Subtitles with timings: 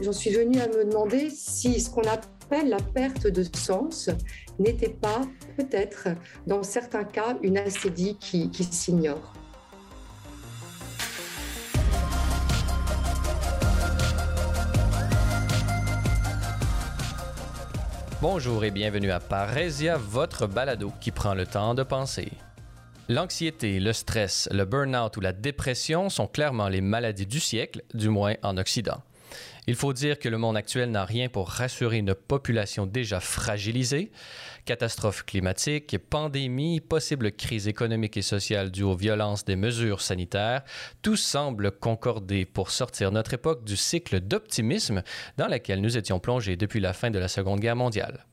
[0.00, 4.10] j'en suis venue à me demander si ce qu'on appelle la perte de sens
[4.58, 5.22] n'était pas
[5.56, 6.08] peut-être
[6.46, 9.34] dans certains cas une assédie qui, qui s'ignore.
[18.20, 22.32] Bonjour et bienvenue à Parésia, votre balado qui prend le temps de penser.
[23.08, 28.08] L'anxiété, le stress, le burn-out ou la dépression sont clairement les maladies du siècle, du
[28.08, 29.02] moins en Occident.
[29.68, 34.10] Il faut dire que le monde actuel n'a rien pour rassurer une population déjà fragilisée.
[34.64, 40.62] Catastrophes climatiques, pandémie, possible crise économique et sociale due aux violences des mesures sanitaires,
[41.02, 45.02] tout semble concorder pour sortir notre époque du cycle d'optimisme
[45.36, 48.24] dans lequel nous étions plongés depuis la fin de la Seconde Guerre mondiale.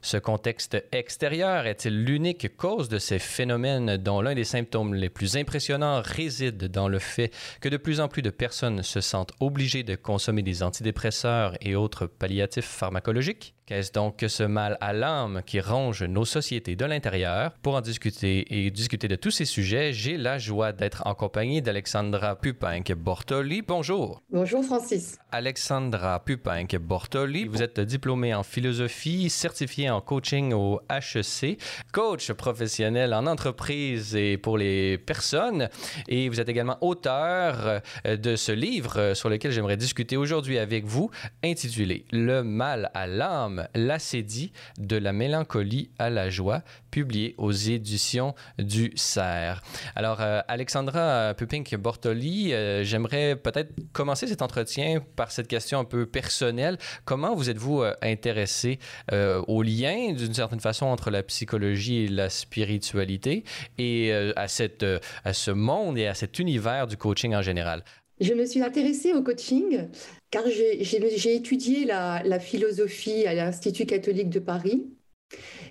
[0.00, 5.36] Ce contexte extérieur est-il l'unique cause de ces phénomènes dont l'un des symptômes les plus
[5.36, 9.82] impressionnants réside dans le fait que de plus en plus de personnes se sentent obligées
[9.82, 13.54] de consommer des antidépresseurs et autres palliatifs pharmacologiques?
[13.64, 17.52] Qu'est-ce donc que ce mal à l'âme qui ronge nos sociétés de l'intérieur?
[17.62, 21.62] Pour en discuter et discuter de tous ces sujets, j'ai la joie d'être en compagnie
[21.62, 23.62] d'Alexandra Pupinck-Bortoli.
[23.62, 24.20] Bonjour.
[24.30, 25.16] Bonjour Francis.
[25.30, 31.56] Alexandra Pupinck-Bortoli, vous êtes diplômée en philosophie, certifiée en coaching au HEC,
[31.92, 35.68] coach professionnel en entreprise et pour les personnes,
[36.08, 40.84] et vous êtes également auteur euh, de ce livre sur lequel j'aimerais discuter aujourd'hui avec
[40.84, 41.12] vous,
[41.44, 48.34] intitulé Le mal à l'âme l'acédie de la mélancolie à la joie, publié aux éditions
[48.58, 49.62] du Cerf.
[49.96, 56.06] Alors, euh, Alexandra Pupink-Bortoli, euh, j'aimerais peut-être commencer cet entretien par cette question un peu
[56.06, 56.78] personnelle.
[57.04, 58.78] Comment vous êtes-vous euh, intéressé
[59.12, 63.44] au lien, d'une certaine façon, entre la psychologie et la spiritualité
[63.78, 64.84] et à, cette,
[65.24, 67.84] à ce monde et à cet univers du coaching en général?
[68.22, 69.88] Je me suis intéressée au coaching
[70.30, 74.86] car j'ai étudié la, philosophie à l'Institut catholique de Paris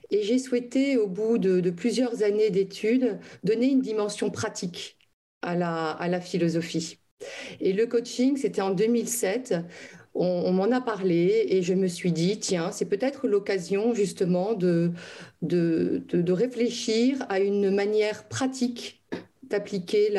[0.09, 4.97] et j'ai souhaité, au bout de, plusieurs années d'études, donner une dimension pratique
[5.41, 6.99] à la, philosophie.
[7.61, 9.55] Et le coaching, c'était en 2007.
[10.13, 14.91] On, m'en a parlé et je me suis dit, tiens, c'est peut-être l'occasion justement de,
[15.41, 19.01] de, de réfléchir à une manière pratique
[19.51, 20.13] d'appliquer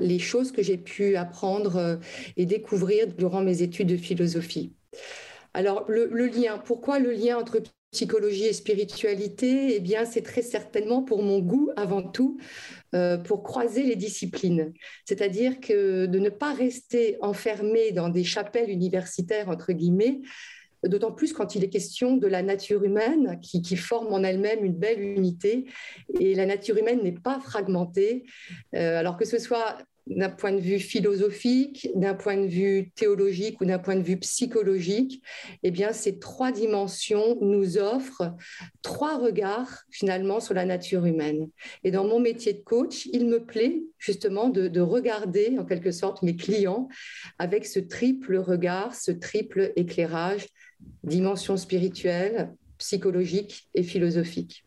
[0.00, 1.96] les choses que j'ai pu apprendre euh,
[2.36, 4.72] et découvrir durant mes études de philosophie.
[5.52, 7.62] Alors, le, lien, pourquoi le lien entre
[7.92, 9.76] psychologie et spiritualité?
[9.76, 12.38] Eh bien, c'est très certainement pour mon goût avant tout,
[12.94, 14.72] euh, pour croiser les disciplines.
[15.04, 20.20] C'est-à-dire que de ne pas rester enfermé dans des chapelles universitaires, entre guillemets,
[20.86, 24.74] d'autant plus quand il est question de la nature humaine qui, forme en elle-même une
[24.74, 25.66] belle unité.
[26.20, 28.24] Et la nature humaine n'est pas fragmentée,
[28.74, 33.60] euh, alors que ce soit d'un point de vue philosophique, d'un point de vue théologique
[33.60, 35.22] ou d'un point de vue psychologique,
[35.62, 38.34] eh bien, ces trois dimensions nous offrent
[38.82, 41.48] trois regards finalement sur la nature humaine.
[41.84, 45.90] Et dans mon métier de coach, il me plaît justement de, de regarder en quelque
[45.90, 46.88] sorte mes clients
[47.38, 50.48] avec ce triple regard, ce triple éclairage
[51.04, 54.63] dimension spirituelle, psychologique et philosophique.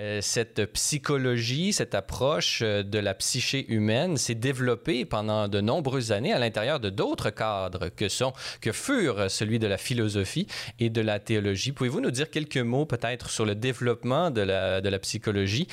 [0.00, 6.12] Euh, cette psychologie, cette approche euh, de la psyché humaine s'est développée pendant de nombreuses
[6.12, 10.46] années à l'intérieur de d'autres cadres que sont, que furent celui de la philosophie
[10.78, 11.72] et de la théologie.
[11.72, 15.66] Pouvez-vous nous dire quelques mots peut-être sur le développement de la, de la psychologie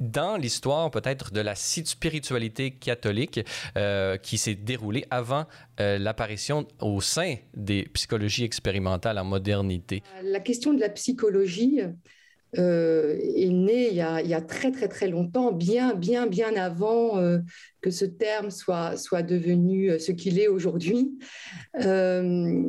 [0.00, 3.40] dans l'histoire peut-être de la spiritualité catholique
[3.76, 5.46] euh, qui s'est déroulée avant
[5.78, 10.02] l'apparition au sein des psychologies expérimentales en modernité?
[10.22, 11.80] La question de la psychologie,
[12.54, 16.54] est né il y, a, il y, a, très très très longtemps, bien bien bien
[16.56, 17.38] avant euh,
[17.80, 21.18] que ce terme soit, soit devenu euh, ce qu'il est aujourd'hui.
[21.84, 22.62] Euh,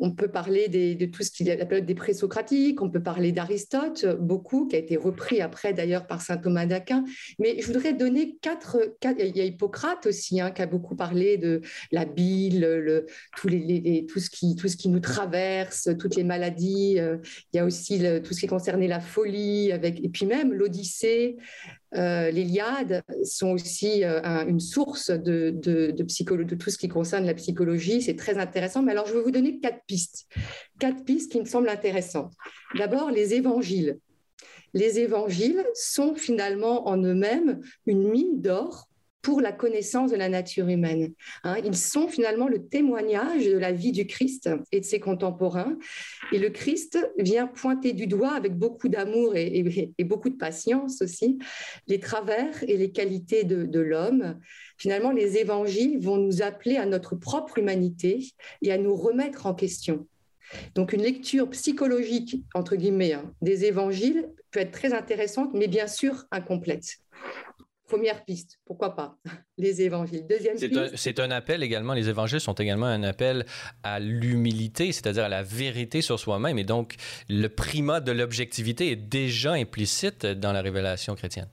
[0.00, 3.02] on peut parler de tout ce qu'il y a la période des présocratiques, on peut
[3.02, 7.04] parler d'Aristote, beaucoup, qui a été repris après d'ailleurs par saint Thomas d'Aquin.
[7.38, 8.78] Mais je voudrais donner quatre,
[9.18, 11.60] Il y a Hippocrate aussi, hein, qui a beaucoup parlé de
[11.92, 13.04] la bile,
[13.36, 16.98] tout, ce qui, tout ce qui nous traverse, toutes les maladies.
[16.98, 17.16] Euh,
[17.52, 21.36] il y a aussi tout ce qui concernait la folie, et puis même l'Odyssée,
[21.94, 27.34] euh, L'Iliade sont aussi euh, une source de, de, de tout ce qui concerne la
[27.34, 28.02] psychologie.
[28.02, 28.82] C'est très intéressant.
[28.82, 30.26] Mais alors, je vais vous donner quatre pistes.
[30.78, 32.32] Quatre pistes qui me semblent intéressantes.
[32.76, 33.98] D'abord, les évangiles.
[34.74, 38.88] Les évangiles sont finalement en eux-mêmes une mine d'or
[39.26, 41.12] pour la connaissance de la nature humaine.
[41.42, 41.56] Hein.
[41.64, 45.76] ils sont finalement le témoignage de la vie du Christ et de ses contemporains.
[46.30, 51.40] Et le Christ vient pointer du doigt avec beaucoup d'amour et, beaucoup de patience aussi
[51.88, 54.38] les travers et les qualités de, l'homme.
[54.78, 58.28] Finalement, les évangiles vont nous appeler à notre propre humanité
[58.62, 60.06] et à nous remettre en question.
[60.76, 65.88] Donc une lecture psychologique, entre guillemets, hein, des évangiles peut être très intéressante, mais bien
[65.88, 67.00] sûr incomplète.
[67.86, 69.16] Première piste, pourquoi pas?
[69.58, 70.26] Les évangiles.
[70.28, 70.96] Deuxième piste.
[70.96, 73.46] C'est un, appel également, les évangiles sont également un appel
[73.82, 76.58] à l'humilité, c'est-à-dire à la vérité sur soi-même.
[76.58, 76.96] Et donc,
[77.28, 81.48] le primat de l'objectivité est déjà implicite dans la révélation chrétienne.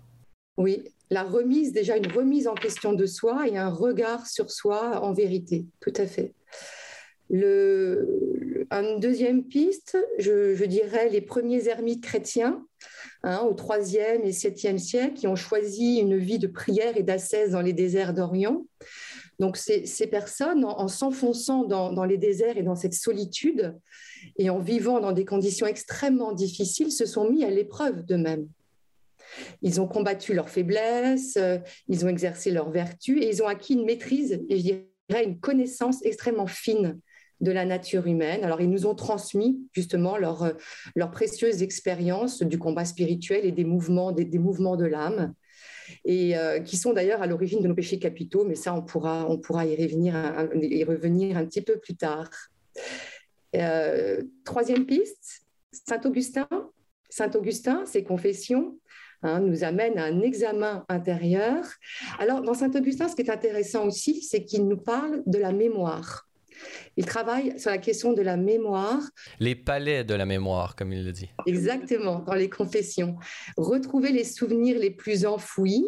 [0.58, 5.02] Oui, la remise, déjà une remise en question de soi et un regard sur soi
[5.04, 6.34] en vérité, tout à fait.
[7.36, 12.64] Le, une deuxième piste, je, dirais les premiers ermites chrétiens
[13.24, 17.50] hein, au IIIe et 7e siècle qui ont choisi une vie de prière et d'ascèse
[17.54, 18.68] dans les déserts d'Orient.
[19.40, 23.76] Donc ces, personnes, en, s'enfonçant dans, dans, les déserts et dans cette solitude
[24.38, 28.48] et en vivant dans des conditions extrêmement difficiles, se sont mis à l'épreuve d'eux-mêmes.
[29.64, 31.58] Ils ont combattu leurs faiblesses, euh,
[31.88, 35.40] ils ont exercé leurs vertus et ils ont acquis une maîtrise et je dirais une
[35.40, 37.00] connaissance extrêmement fine
[37.44, 38.44] de la nature humaine.
[38.44, 40.54] Alors, ils nous ont transmis justement leur, euh,
[40.96, 45.34] leur précieuse expérience du combat spirituel et des mouvements, des, mouvements de l'âme,
[46.06, 49.30] et euh, qui sont d'ailleurs à l'origine de nos péchés capitaux, mais ça, on pourra,
[49.30, 52.30] on pourra y, revenir un, y revenir un petit peu plus tard.
[53.56, 55.42] Euh, troisième piste,
[55.72, 56.48] Saint-Augustin.
[57.10, 58.80] Saint-Augustin, ses confessions,
[59.22, 61.66] hein, nous amènent à un examen intérieur.
[62.20, 66.28] Alors, dans Saint-Augustin, ce qui est intéressant aussi, c'est qu'il nous parle de la mémoire.
[66.98, 69.02] Il travaille sur la question de la mémoire.
[69.40, 71.30] Les palais de la mémoire, comme il le dit.
[71.46, 73.16] Exactement, dans les confessions.
[73.58, 75.86] Retrouver les souvenirs les plus enfouis.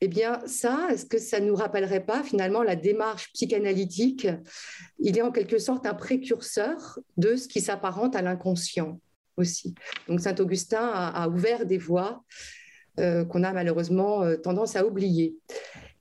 [0.00, 4.28] Eh bien, ça, est-ce que ça ne nous rappellerait pas finalement la démarche psychanalytique?
[4.98, 9.00] Il est en quelque sorte un précurseur de ce qui s'apparente à l'inconscient
[9.36, 9.74] aussi.
[10.08, 12.22] Donc, Saint Augustin a, ouvert des voies
[12.98, 15.36] euh, qu'on a malheureusement euh, tendance à oublier.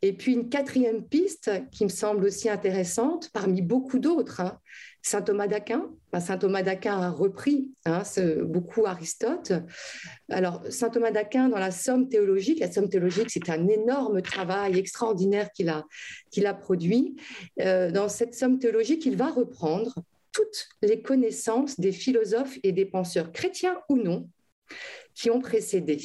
[0.02, 4.60] Et puis une quatrième piste qui me semble aussi intéressante, parmi beaucoup d'autres, hein,
[5.02, 5.90] Saint Thomas d'Aquin.
[6.20, 8.02] Saint Thomas d'Aquin a repris hein,
[8.44, 9.54] beaucoup Aristote.
[10.30, 14.78] Alors Saint Thomas d'Aquin dans la Somme théologique, la Somme théologique c'est un énorme travail
[14.78, 15.86] extraordinaire qu'il a,
[16.32, 17.16] qu'il a produit.
[17.62, 19.94] Euh, dans cette Somme théologique, il va reprendre
[20.32, 24.30] toutes les connaissances des philosophes et des penseurs chrétiens ou non
[25.14, 26.00] qui ont précédé.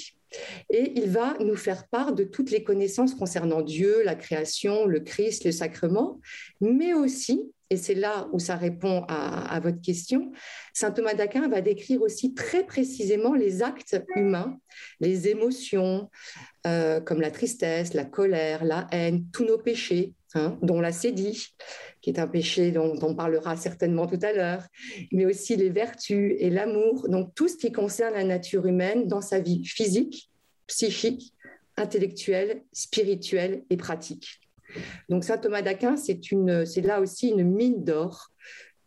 [0.70, 5.00] Et il va nous faire part de toutes les connaissances concernant Dieu, la création, le
[5.00, 6.20] Christ, le sacrement,
[6.60, 10.30] mais aussi, et c'est là où ça répond à, votre question,
[10.74, 14.58] Saint Thomas d'Aquin va décrire aussi très précisément les actes humains,
[15.00, 16.10] les émotions,
[16.66, 21.54] euh, comme la tristesse, la colère, la haine, tous nos péchés, hein, dont la sédie,
[22.02, 24.64] qui est un péché dont, dont, on parlera certainement tout à l'heure,
[25.10, 29.22] mais aussi les vertus et l'amour, donc tout ce qui concerne la nature humaine dans
[29.22, 30.30] sa vie physique,
[30.66, 31.32] psychique,
[31.78, 34.41] intellectuelle, spirituelle et pratique.
[35.08, 38.30] Donc saint Thomas d'Aquin, c'est là aussi une mine d'or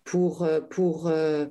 [0.04, 1.46] pour, euh, pour, euh,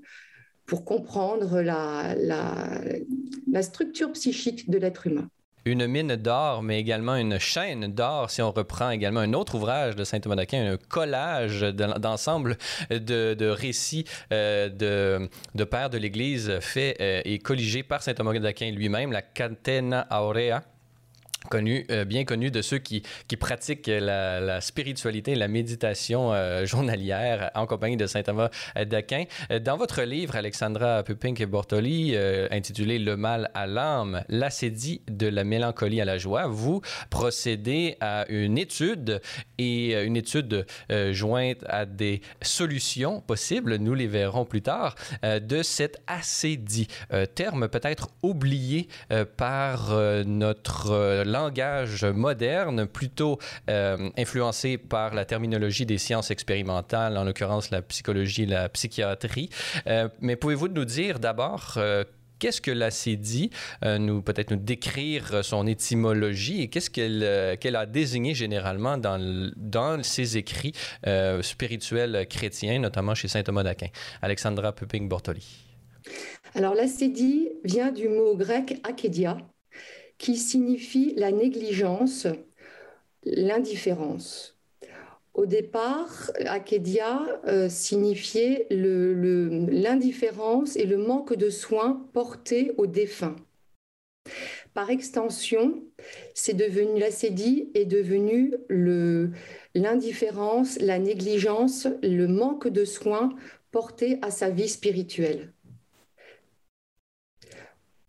[0.67, 5.29] pour comprendre la, la, structure psychique de l'être humain.
[5.67, 9.97] Une mine d'or, mais également une chaîne d'or, si on reprend également un autre ouvrage
[9.97, 12.59] de Saint-Thomas d'Aquin, un collage d'ensemble
[12.91, 18.71] de, récits euh, de, de pères de l'Église fait euh, et colligé par Saint-Thomas d'Aquin
[18.73, 20.63] lui-même, la Catena Aurea
[21.49, 26.64] connu, euh, bien connu de ceux qui, qui pratiquent la, spiritualité et la méditation euh,
[26.75, 28.50] journalière en compagnie de saint Thomas
[28.87, 29.25] d'Aquin.
[29.50, 32.16] Euh, dans votre livre, Alexandra Pupink et Bortoli,
[32.50, 36.80] intitulé Le mal à l'âme, l'acédie de la mélancolie à la joie, vous
[37.11, 39.21] procédez à une étude
[39.59, 40.66] et une étude
[41.11, 46.88] jointe à des solutions possibles, nous les verrons plus tard, de cette acédie,
[47.35, 48.88] terme peut-être oublié
[49.37, 49.92] par
[50.26, 53.38] notre langage moderne, plutôt
[53.69, 59.50] euh, influencé par la terminologie des sciences expérimentales, en l'occurrence la psychologie, la psychiatrie.
[59.88, 62.05] Euh, mais pouvez-vous nous dire d'abord euh,
[62.38, 63.50] qu'est-ce que l'acédie,
[63.83, 69.19] nous peut-être nous décrire son étymologie et qu'est-ce qu'elle a désigné généralement dans,
[69.57, 70.75] dans ses écrits
[71.41, 73.88] spirituels chrétiens, notamment chez saint Thomas d'Aquin?
[74.21, 75.47] Alexandra Puping-Bortoli.
[76.55, 79.38] Alors l'acédie vient du mot grec akédia,
[80.18, 82.26] qui signifie la négligence,
[83.25, 84.56] l'indifférence.
[85.35, 93.37] Au départ, Akedia euh, signifiait l'indifférence et le manque de soins portés aux défunts.
[94.75, 95.83] par extension,
[96.35, 98.54] c'est devenu l'acédie est devenu
[99.75, 103.30] l'indifférence, la négligence, le manque de soins
[103.71, 105.53] portés à sa vie spirituelle.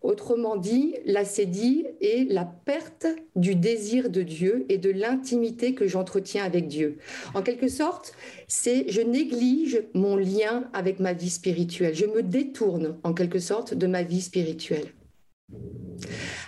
[0.06, 6.44] Autrement dit, l'acédie est la perte du désir de Dieu et de l'intimité que j'entretiens
[6.44, 7.00] avec Dieu.
[7.34, 8.14] En quelque sorte,
[8.48, 11.96] c'est je néglige mon lien avec ma vie spirituelle.
[11.96, 14.94] Je me détourne en quelque sorte de ma vie spirituelle.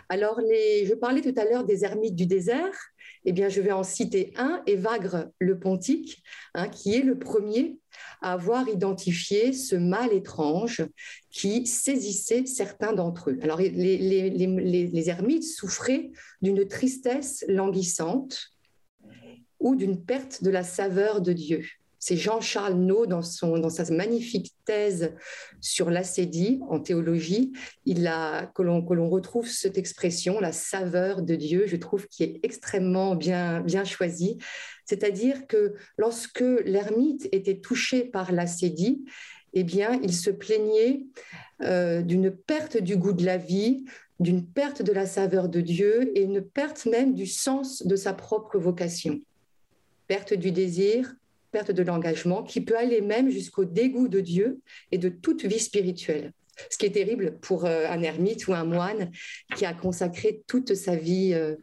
[0.07, 2.77] Alors, je parlais tout à l'heure des ermites du désert.
[3.25, 6.21] Eh bien, je vais en citer un, Évagre le Pontique,
[6.53, 7.79] hein, qui est le premier
[8.21, 10.85] à avoir identifié ce mal étrange
[11.29, 13.39] qui saisissait certains d'entre eux.
[13.41, 13.69] Alors, les,
[14.29, 18.51] les ermites souffraient d'une tristesse languissante
[19.59, 21.65] ou d'une perte de la saveur de Dieu.
[21.99, 23.21] C'est Jean-Charles Naud, dans,
[23.57, 25.13] dans sa magnifique thèse
[25.61, 27.53] sur l'acédie en théologie,
[27.85, 32.39] il a, que l'on retrouve cette expression, la saveur de Dieu, je trouve qui est
[32.43, 34.37] extrêmement bien, bien choisie.
[34.85, 39.05] C'est-à-dire que lorsque l'ermite était touché par l'acédie,
[39.53, 41.05] eh bien, il se plaignait
[41.63, 43.85] euh, d'une perte du goût de la vie,
[44.19, 48.13] d'une perte de la saveur de Dieu et une perte même du sens de sa
[48.13, 49.19] propre vocation.
[50.07, 51.13] Perte du désir,
[51.51, 54.61] perte de l'engagement, qui peut aller même jusqu'au dégoût de Dieu
[54.91, 56.33] et de toute vie spirituelle.
[56.69, 59.11] Ce qui est terrible pour euh, un ermite ou un moine
[59.55, 61.33] qui a consacré toute sa vie.
[61.33, 61.55] Euh,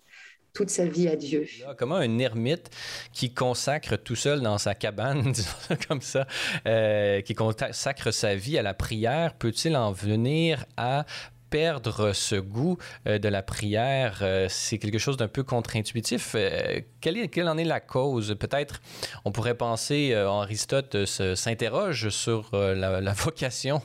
[0.54, 1.46] toute sa vie à Dieu.
[1.76, 2.70] Comment un ermite
[3.12, 6.26] qui consacre tout seul dans sa cabane, disons comme ça,
[6.66, 11.06] euh, qui consacre sa vie à la prière, peut-il en venir à
[11.54, 16.32] perdre ce goût euh, de la prière, euh, c'est quelque chose d'un peu contre-intuitif.
[16.34, 18.34] Euh, quelle, en est la cause?
[18.40, 18.82] Peut-être
[19.24, 23.80] on pourrait penser, Aristote s'interroge sur la, vocation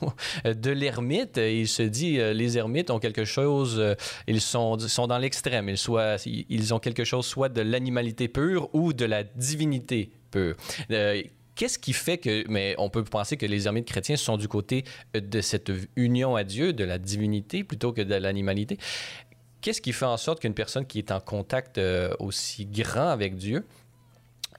[0.45, 1.37] de l'ermite.
[1.37, 3.95] Il se dit, les ermites ont quelque chose,
[4.25, 5.69] ils sont, dans l'extrême.
[5.69, 10.55] Ils ont quelque chose soit de l'animalité pure ou de la divinité pure.
[11.59, 14.85] Qu'est-ce qui fait que, mais on peut penser que les ermites chrétiens sont du côté
[15.13, 18.77] euh, de cette union à Dieu, de la divinité plutôt que de l'animalité?
[19.59, 23.35] Qu'est-ce qui fait en sorte qu'une personne qui est en contact euh, aussi grand avec
[23.35, 23.65] Dieu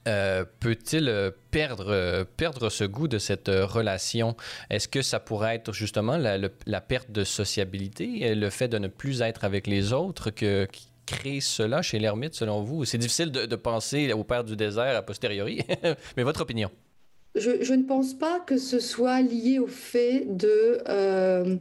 [0.07, 4.37] euh, peut-il perdre, perdre ce goût de cette relation?
[4.69, 9.23] Est-ce que ça pourrait être justement la, perte de sociabilité, le fait de ne plus
[9.23, 12.85] être avec les autres que, qui crée cela chez l'ermite, selon vous?
[12.85, 15.65] C'est difficile de, de penser au Père du désert a posteriori,
[16.15, 16.69] mais votre opinion?
[17.35, 21.55] Je, ne pense pas que ce soit lié au fait de, euh,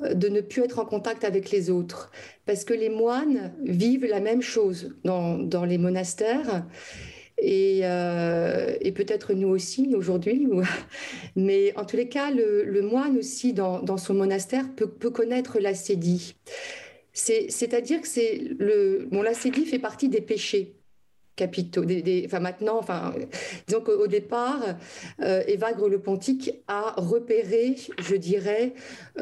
[0.00, 2.10] de ne plus être en contact avec les autres,
[2.44, 6.66] parce que les moines vivent la même chose dans, dans les monastères.
[7.38, 10.48] Et, euh, et peut-être nous aussi aujourd'hui,
[11.36, 15.58] mais en tous les cas, le, moine aussi dans, dans, son monastère peut, peut connaître
[15.58, 16.34] l'acédie.
[17.12, 20.75] C'est-à-dire que c'est le, bon, l'acédie fait partie des péchés
[21.36, 21.84] capitaux.
[21.84, 23.14] Des, enfin maintenant, enfin,
[23.66, 24.62] disons qu'au départ,
[25.20, 28.72] euh, le Pontique a repéré, je dirais,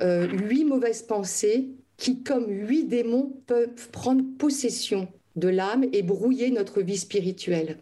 [0.01, 6.51] euh, huit mauvaises pensées qui, comme huit démons, peuvent prendre possession de l'âme et brouiller
[6.51, 7.79] notre vie spirituelle.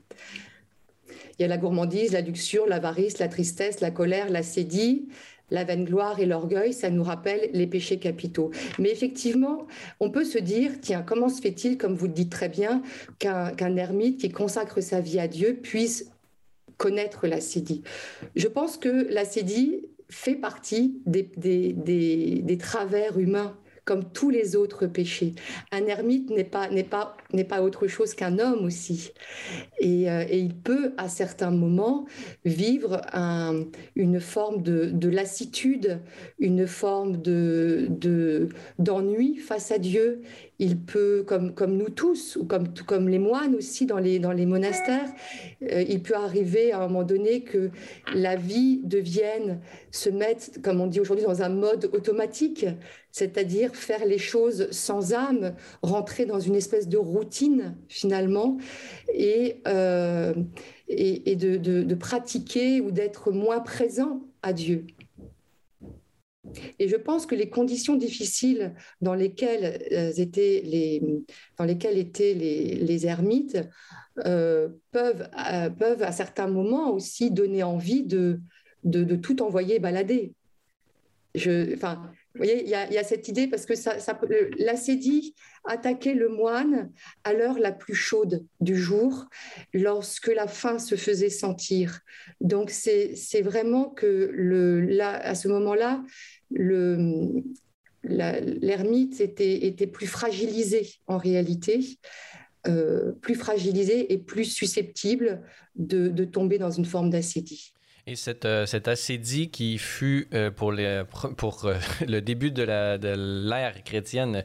[1.39, 5.09] Il y a la gourmandise, la luxure, l'avarice, la tristesse, la colère, la sédie,
[5.53, 8.51] la vaine gloire et l'orgueil, ça nous rappelle les péchés capitaux.
[8.79, 9.67] Mais effectivement,
[10.01, 12.83] on peut se dire, tiens, comment se fait-il, comme vous le dites très bien,
[13.19, 16.11] qu'un ermite qui consacre sa vie à Dieu puisse
[16.79, 17.83] connaître la sédie
[18.35, 24.87] Je pense que la sédie fait partie des, des travers humains comme tous les autres
[24.87, 25.35] péchés.
[25.73, 29.12] Un ermite n'est pas, n'est pas, n'est pas autre chose qu'un homme aussi.
[29.81, 32.07] Et, euh, et, il peut, à certains moments,
[32.45, 33.65] vivre un,
[33.97, 36.01] une forme de, de, lassitude,
[36.39, 38.49] une forme de, de,
[38.79, 40.23] d'ennui face à Dieu
[40.62, 45.09] il peut, comme, nous tous, ou comme, comme les moines aussi dans les, monastères,
[45.62, 47.71] euh, il peut arriver à un moment donné que
[48.14, 52.64] la vie devienne, se mettre, comme on dit aujourd'hui, dans un mode automatique,
[53.11, 58.59] c'est-à-dire faire les choses sans âme, rentrer dans une espèce de routine finalement,
[59.12, 60.33] et, euh,
[60.87, 64.87] et, de pratiquer ou d'être moins présent à Dieu.
[66.79, 71.03] Et je pense que les conditions difficiles dans lesquelles, euh, étaient, les,
[71.59, 73.59] dans lesquelles étaient les, les ermites
[74.27, 78.41] euh, peuvent, euh, peuvent à certains moments aussi donner envie de,
[78.85, 80.35] de, tout envoyer balader.
[81.35, 84.19] Enfin, vous voyez, il y, a, cette idée parce que ça, ça
[84.59, 86.91] l'acédie attaquait le moine
[87.25, 89.27] à l'heure la plus chaude du jour,
[89.73, 92.01] lorsque la faim se faisait sentir.
[92.43, 96.03] Donc c'est vraiment que le, là, à ce moment-là,
[96.55, 97.43] le,
[98.05, 101.99] l'ermite était, plus fragilisé en réalité,
[102.67, 105.43] euh, plus fragilisé et plus susceptible
[105.77, 107.73] de, de tomber dans une forme d'acédie.
[108.09, 111.05] Et cette, euh, acédie qui fut euh, pour, euh,
[112.09, 114.43] le début de l'ère chrétienne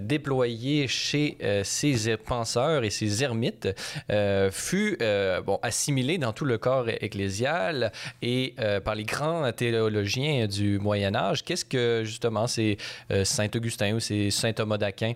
[0.00, 3.68] déployée chez ces penseurs et ces ermites
[4.50, 4.98] fut
[5.44, 11.44] bon, assimilée dans tout le corps ecclésial et par les grands théologiens du Moyen Âge.
[11.44, 12.76] Qu'est-ce que justement c'est
[13.24, 15.12] Saint Augustin ou c'est Saint Thomas d'Aquin?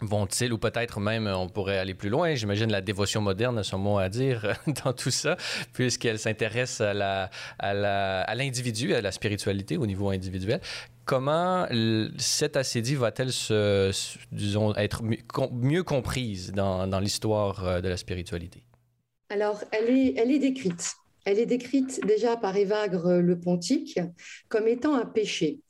[0.00, 3.78] Vont-ils, ou peut-être même on pourrait aller plus loin, j'imagine la dévotion moderne a son
[3.78, 5.36] mot à dire dans tout ça,
[5.72, 10.60] puisqu'elle s'intéresse à, la, à, l'individu, à, la spiritualité au niveau individuel.
[11.04, 11.66] Comment
[12.16, 13.90] cette assédie va-t-elle se,
[14.32, 15.02] disons, être
[15.52, 18.64] mieux comprise dans, dans l'histoire euh, de la spiritualité?
[19.28, 20.94] Alors, elle est, elle est décrite.
[21.26, 23.98] Elle est décrite déjà par Évagre le Pontique
[24.48, 25.60] comme étant un péché,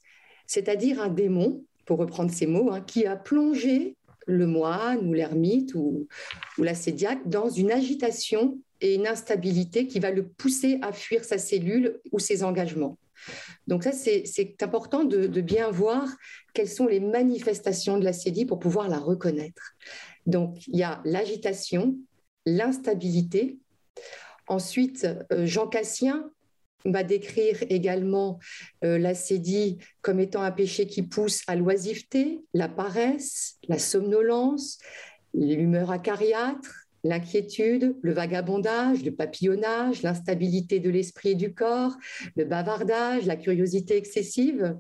[0.47, 5.75] c'est-à-dire un démon, pour reprendre ces mots, hein, qui a plongé le moine ou l'ermite
[5.75, 6.07] ou,
[6.59, 11.38] ou l'assédiaque dans une agitation et une instabilité qui va le pousser à fuir sa
[11.38, 12.99] cellule ou ses engagements.
[13.66, 16.09] Donc ça, c'est important de, bien voir
[16.52, 19.75] quelles sont les manifestations de l'assédie pour pouvoir la reconnaître.
[20.26, 21.97] Donc il y a l'agitation,
[22.47, 23.59] l'instabilité.
[24.47, 26.31] Ensuite, euh, Jean Cassien
[26.85, 28.38] va décrire également
[28.85, 34.79] euh, l'acédie comme étant un péché qui pousse à l'oisiveté, la paresse, la somnolence,
[35.33, 41.95] l'humeur acariâtre, l'inquiétude, le vagabondage, le papillonnage, l'instabilité de l'esprit et du corps,
[42.37, 44.76] le bavardage, la curiosité excessive.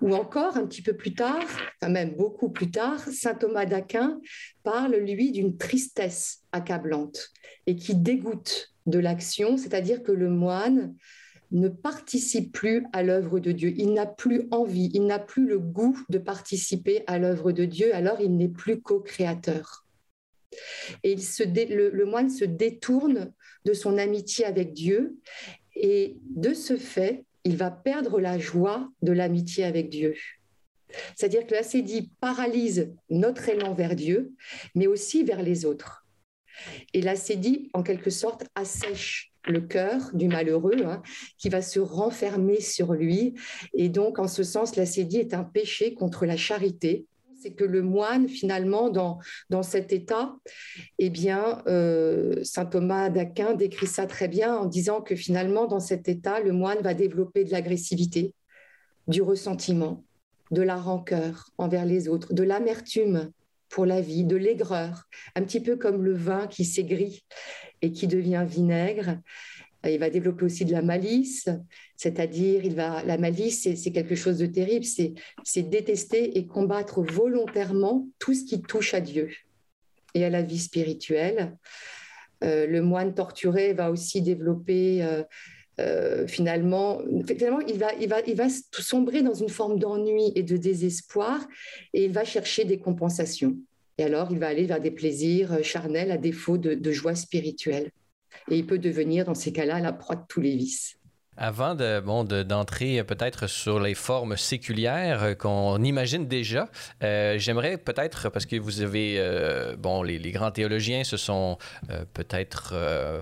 [0.00, 1.44] Ou encore, un petit peu plus tard,
[1.80, 4.20] enfin même beaucoup plus tard, saint Thomas d'Aquin
[4.62, 7.30] parle, lui, d'une tristesse accablante
[7.66, 10.94] et qui dégoûte de l'action, c'est-à-dire que le moine
[11.52, 13.72] ne participe plus à l'œuvre de Dieu.
[13.76, 17.94] Il n'a plus envie, il n'a plus le goût de participer à l'œuvre de Dieu,
[17.94, 19.86] alors il n'est plus co-créateur.
[21.02, 23.32] Et il se le, moine se détourne
[23.64, 25.16] de son amitié avec Dieu
[25.74, 30.14] et de ce fait, il va perdre la joie de l'amitié avec Dieu.
[31.16, 34.32] C'est-à-dire que l'assédie paralyse notre élan vers Dieu,
[34.74, 36.06] mais aussi vers les autres.
[36.92, 41.02] Et l'acédie, en quelque sorte, assèche le cœur du malheureux hein,
[41.38, 43.34] qui va se renfermer sur lui.
[43.74, 47.06] Et donc, en ce sens, l'acédie est un péché contre la charité.
[47.44, 49.18] C'est que le moine, finalement, dans,
[49.50, 50.34] dans cet état,
[50.98, 55.78] eh bien, euh, saint Thomas d'Aquin décrit ça très bien en disant que finalement, dans
[55.78, 58.32] cet état, le moine va développer de l'agressivité,
[59.08, 60.02] du ressentiment,
[60.52, 63.30] de la rancœur envers les autres, de l'amertume
[63.68, 65.04] pour la vie, de l'aigreur,
[65.34, 67.26] un petit peu comme le vin qui s'aigrit
[67.82, 69.18] et qui devient vinaigre.
[69.86, 71.48] Il va développer aussi de la malice,
[71.96, 78.08] c'est-à-dire il va la malice c'est quelque chose de terrible, c'est détester et combattre volontairement
[78.18, 79.30] tout ce qui touche à Dieu
[80.14, 81.56] et à la vie spirituelle.
[82.42, 85.22] Euh, le moine torturé va aussi développer euh,
[85.80, 90.42] euh, finalement, finalement il, va, il, va, il va sombrer dans une forme d'ennui et
[90.42, 91.46] de désespoir
[91.92, 93.56] et il va chercher des compensations.
[93.98, 97.90] Et alors, il va aller vers des plaisirs euh, charnels à défaut de joie spirituelle.
[98.50, 100.98] Et il peut devenir, dans ces cas-là, la proie de tous les vices.
[101.36, 106.68] Avant de, bon, d'entrer peut-être sur les formes séculières euh, qu'on imagine déjà,
[107.02, 111.58] euh, j'aimerais peut-être, parce que vous avez, euh, bon, les, grands théologiens se sont
[112.12, 112.74] peut-être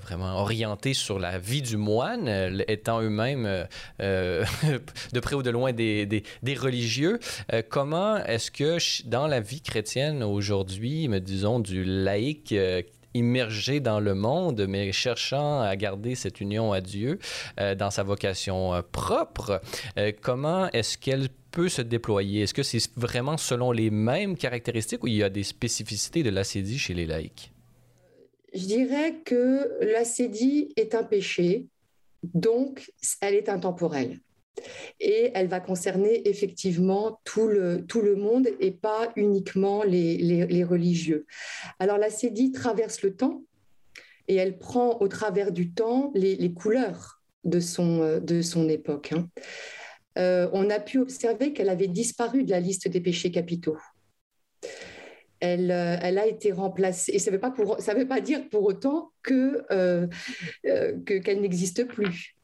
[0.03, 2.29] vraiment orientés sur la vie du moine,
[2.69, 3.67] étant eux-mêmes
[4.01, 7.19] de près ou de loin des, des, religieux.
[7.69, 12.55] comment est-ce que dans la vie chrétienne aujourd'hui, disons, du laïc
[13.15, 17.19] immergé dans le monde, mais cherchant à garder cette union à Dieu
[17.61, 19.61] euh, dans sa vocation euh, propre.
[19.99, 22.43] Euh, comment est-ce qu'elle peut se déployer?
[22.43, 26.31] Est-ce que c'est vraiment selon les mêmes caractéristiques ou il y a des spécificités de
[26.31, 27.53] l'acédie chez les laïcs?
[28.55, 31.67] Je dirais que l'acédie est un péché,
[32.35, 34.19] donc elle est intemporelle
[35.01, 40.65] et elle va concerner effectivement tout le, tout le monde et pas uniquement les, les,
[40.65, 41.27] religieux.
[41.79, 43.43] Alors la sédie traverse le temps
[44.29, 49.13] et elle prend au travers du temps les, les couleurs de son, de son époque.
[49.13, 49.29] Hein.
[50.19, 53.79] Euh, on a pu observer qu'elle avait disparu de la liste des péchés capitaux.
[55.41, 57.13] Elle, euh, elle, a été remplacée.
[57.13, 60.07] Et ça ne veut, veut, pas dire pour autant que, euh,
[60.65, 62.37] que, qu'elle n'existe plus.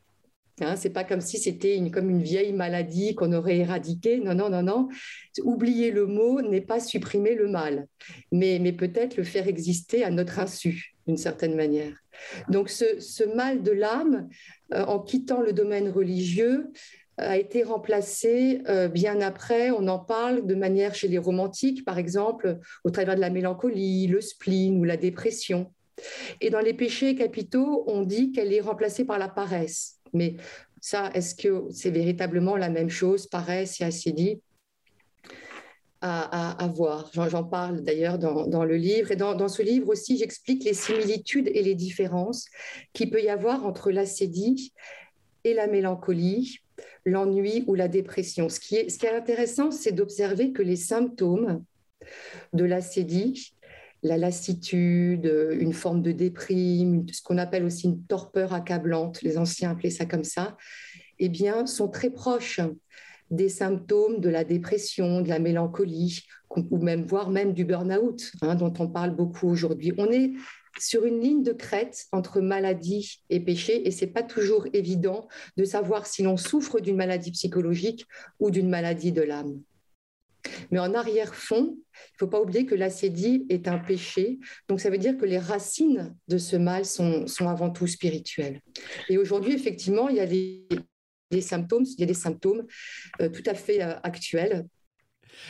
[0.61, 4.19] Hein, c'est pas comme si c'était une, comme une vieille maladie qu'on aurait éradiquée.
[4.19, 4.89] Non, non, non, non.
[5.43, 7.87] Oublier le mot n'est pas supprimer le mal,
[8.33, 11.95] mais, peut-être le faire exister à notre insu, d'une certaine manière.
[12.49, 14.29] Donc ce, ce mal de l'âme,
[14.75, 16.73] euh, en quittant le domaine religieux,
[17.19, 19.71] a été remplacé euh, bien après.
[19.71, 24.07] On en parle de manière chez les romantiques, par exemple, au travers de la mélancolie,
[24.07, 25.73] le spleen ou la dépression.
[26.41, 29.98] Et dans les péchés capitaux, on dit qu'elle est remplacée par la paresse.
[30.13, 30.37] Mais
[30.81, 34.41] ça, est-ce que c'est véritablement la même chose, paresse et acédie
[36.01, 37.11] à, à, voir?
[37.13, 39.11] J'en parle d'ailleurs dans, le livre.
[39.11, 42.47] Et dans, ce livre aussi, j'explique les similitudes et les différences
[42.93, 44.73] qu'il peut y avoir entre l'acédie
[45.45, 46.61] et la mélancolie,
[47.05, 48.49] l'ennui ou la dépression.
[48.49, 51.65] Ce qui est, ce qui est intéressant, c'est d'observer que les symptômes
[52.53, 53.55] de l'acédie,
[54.03, 59.73] la lassitude, une forme de déprime, ce qu'on appelle aussi une torpeur accablante, les anciens
[59.73, 60.57] appelaient ça comme ça,
[61.19, 62.61] eh bien, sont très proches
[63.31, 68.55] des symptômes de la dépression, de la mélancolie, ou même, voire même du burn-out, hein,
[68.55, 69.93] dont on parle beaucoup aujourd'hui.
[69.99, 70.33] On est
[70.79, 75.65] sur une ligne de crête entre maladie et péché, et c'est pas toujours évident de
[75.65, 78.07] savoir si l'on souffre d'une maladie psychologique
[78.39, 79.61] ou d'une maladie de l'âme.
[80.71, 84.39] Mais en arrière-fond, il ne faut pas oublier que l'acédie est un péché.
[84.69, 88.61] Donc ça veut dire que les racines de ce mal sont, avant tout spirituelles.
[89.09, 90.67] Et aujourd'hui, effectivement, il y a des,
[91.31, 92.67] des symptômes, il y a des symptômes
[93.21, 94.67] euh, tout à fait euh, actuels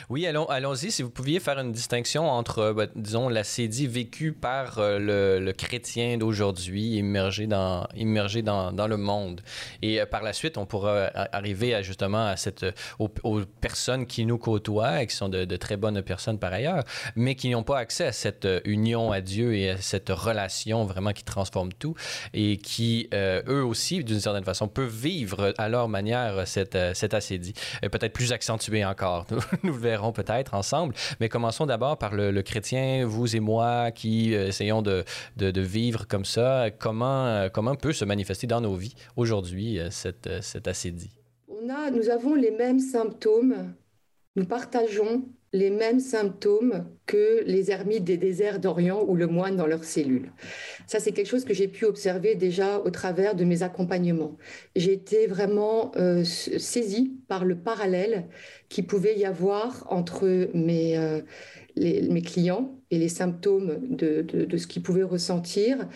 [0.09, 0.91] oui, allons, allons-y.
[0.91, 5.39] Si vous pouviez faire une distinction entre, euh, ben, disons, la cédie vécue par euh,
[5.39, 9.41] le, chrétien d'aujourd'hui, immergé, dans, immergé dans, le monde.
[9.81, 12.65] Et euh, par la suite, on pourra arriver justement à cette,
[12.97, 13.09] aux,
[13.61, 16.83] personnes qui nous côtoient, et qui sont de, très bonnes personnes par ailleurs,
[17.15, 21.11] mais qui n'ont pas accès à cette union à Dieu et à cette relation vraiment
[21.11, 21.95] qui transforme tout
[22.33, 27.53] et qui, eux aussi, d'une certaine façon, peuvent vivre à leur manière cette, cette acédie.
[27.81, 29.25] Peut-être plus accentuée encore.
[29.79, 30.93] verrons peut-être ensemble.
[31.19, 35.03] Mais commençons d'abord par le, chrétien, vous et moi, qui euh, essayons de,
[35.37, 36.69] de, vivre comme ça.
[36.77, 41.11] Comment, euh, comment peut se manifester dans nos vies aujourd'hui euh, cette, cette acédie?
[41.47, 43.73] On a, nous avons les mêmes symptômes.
[44.35, 49.65] Nous partageons les mêmes symptômes que les ermites des déserts d'Orient ou le moine dans
[49.65, 50.31] leurs cellules.
[50.87, 54.37] Ça, c'est quelque chose que j'ai pu observer déjà au travers de mes accompagnements.
[54.75, 58.27] J'ai été vraiment euh, saisie par le parallèle
[58.69, 61.21] qui pouvait y avoir entre mes, euh,
[61.75, 65.87] mes clients et les symptômes de, de, ce qu'ils pouvaient ressentir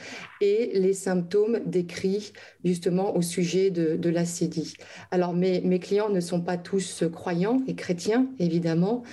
[0.42, 4.76] et les symptômes décrits justement au sujet de, de l'acédie.
[5.12, 9.04] Alors mes, mes, clients ne sont pas tous croyants et chrétiens, évidemment,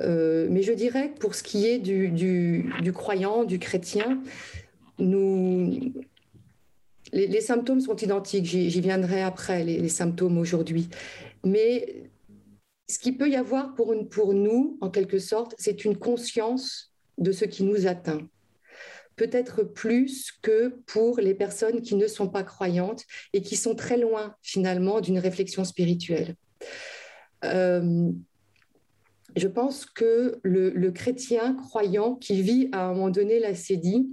[0.00, 4.20] euh, mais je dirais que pour ce qui est du, du, croyant, du chrétien,
[4.98, 5.92] nous,
[7.12, 10.88] les, symptômes sont identiques, j'y viendrai après, les, les symptômes aujourd'hui.
[11.44, 12.10] Mais
[12.88, 16.89] ce qu'il peut y avoir pour, une, pour nous, en quelque sorte, c'est une conscience
[17.20, 18.28] de ce qui nous atteint.
[19.16, 23.98] Peut-être plus que pour les personnes qui ne sont pas croyantes et qui sont très
[23.98, 26.34] loin finalement d'une réflexion spirituelle.
[27.44, 28.10] Euh,
[29.36, 34.10] je pense que le, chrétien croyant qui vit à un moment donné la sédie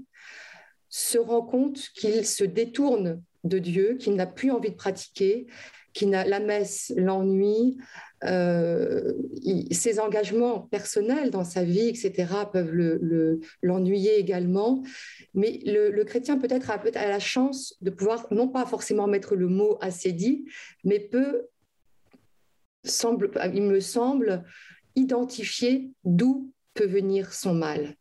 [0.89, 5.47] se rend compte qu'il se détourne de Dieu, qu'il n'a plus envie de pratiquer,
[5.93, 7.77] qu'il n'a la messe l'ennui,
[8.23, 9.13] euh,
[9.71, 12.73] ses engagements personnels dans sa vie, etc., peuvent
[13.61, 14.83] l'ennuyer le, également.
[15.33, 19.77] Mais le, chrétien peut-être a, la chance de pouvoir, non pas forcément mettre le mot
[19.81, 20.45] assédie,
[20.83, 21.47] mais peut,
[22.83, 24.43] semble, il me semble,
[24.95, 27.95] identifier d'où peut venir son mal.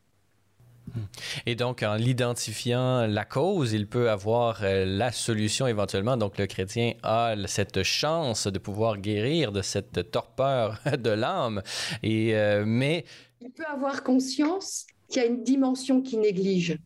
[1.45, 6.17] Et donc, en l'identifiant la cause, il peut avoir euh, la solution éventuellement.
[6.17, 11.61] Donc, le chrétien a cette chance de pouvoir guérir de cette torpeur de l'âme.
[12.03, 13.05] Et euh, mais
[13.41, 16.77] il peut avoir conscience qu'il y a une dimension qui néglige.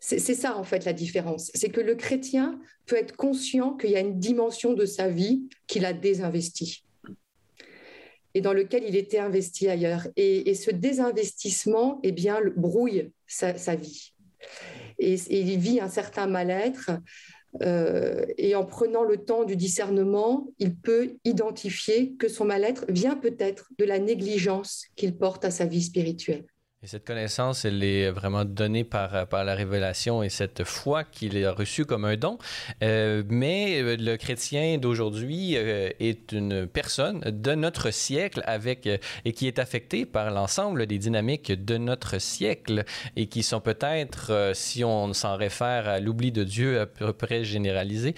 [0.00, 1.52] C'est ça en fait la différence.
[1.54, 5.48] C'est que le chrétien peut être conscient qu'il y a une dimension de sa vie
[5.68, 6.82] qu'il a désinvestie
[8.34, 10.06] et dans lequel il était investi ailleurs.
[10.16, 14.12] Et, ce désinvestissement eh bien, brouille sa, vie.
[14.98, 16.90] Et, il vit un certain mal-être.
[17.60, 23.16] Euh, et en prenant le temps du discernement, il peut identifier que son mal-être vient
[23.16, 26.44] peut-être de la négligence qu'il porte à sa vie spirituelle.
[26.84, 31.46] Et cette connaissance, elle est vraiment donnée par, par la révélation et cette foi qu'il
[31.46, 32.38] a reçue comme un don.
[32.82, 38.88] Euh, mais euh, le chrétien d'aujourd'hui euh, est une personne de notre siècle avec,
[39.24, 42.82] et qui est affecté par l'ensemble des dynamiques de notre siècle
[43.14, 47.44] et qui sont peut-être, si on s'en réfère à l'oubli de Dieu à peu près
[47.44, 48.16] généralisé,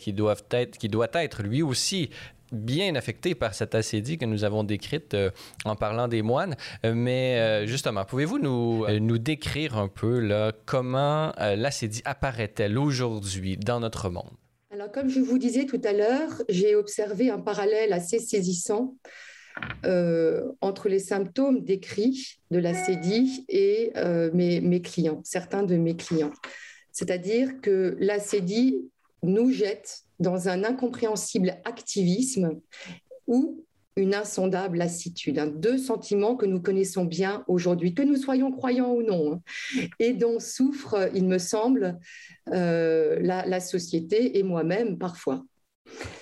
[0.00, 2.10] qui, doivent être, qui doit être lui aussi
[2.52, 5.30] bien affecté par cette acédie que nous avons décrite euh,
[5.64, 6.56] en parlant des moines.
[6.84, 13.56] Euh, mais euh, justement, pouvez-vous nous, nous décrire un peu là, comment l'acédie apparaît-elle aujourd'hui
[13.56, 14.30] dans notre monde?
[14.72, 18.94] Alors, comme je vous disais tout à l'heure, j'ai observé un parallèle assez saisissant
[20.60, 23.92] entre les symptômes décrits de la CDI et
[24.32, 26.32] mes, clients, certains de mes clients.
[26.92, 28.90] C'est-à-dire que la CDI
[29.22, 32.60] nous jette dans un incompréhensible activisme
[33.26, 33.64] ou
[33.96, 35.46] une insondable lassitude, hein.
[35.46, 39.40] deux sentiments que nous connaissons bien aujourd'hui, que nous soyons croyants ou non, hein,
[39.98, 41.98] et dont souffre, il me semble,
[42.52, 45.44] euh, la, société et moi-même parfois.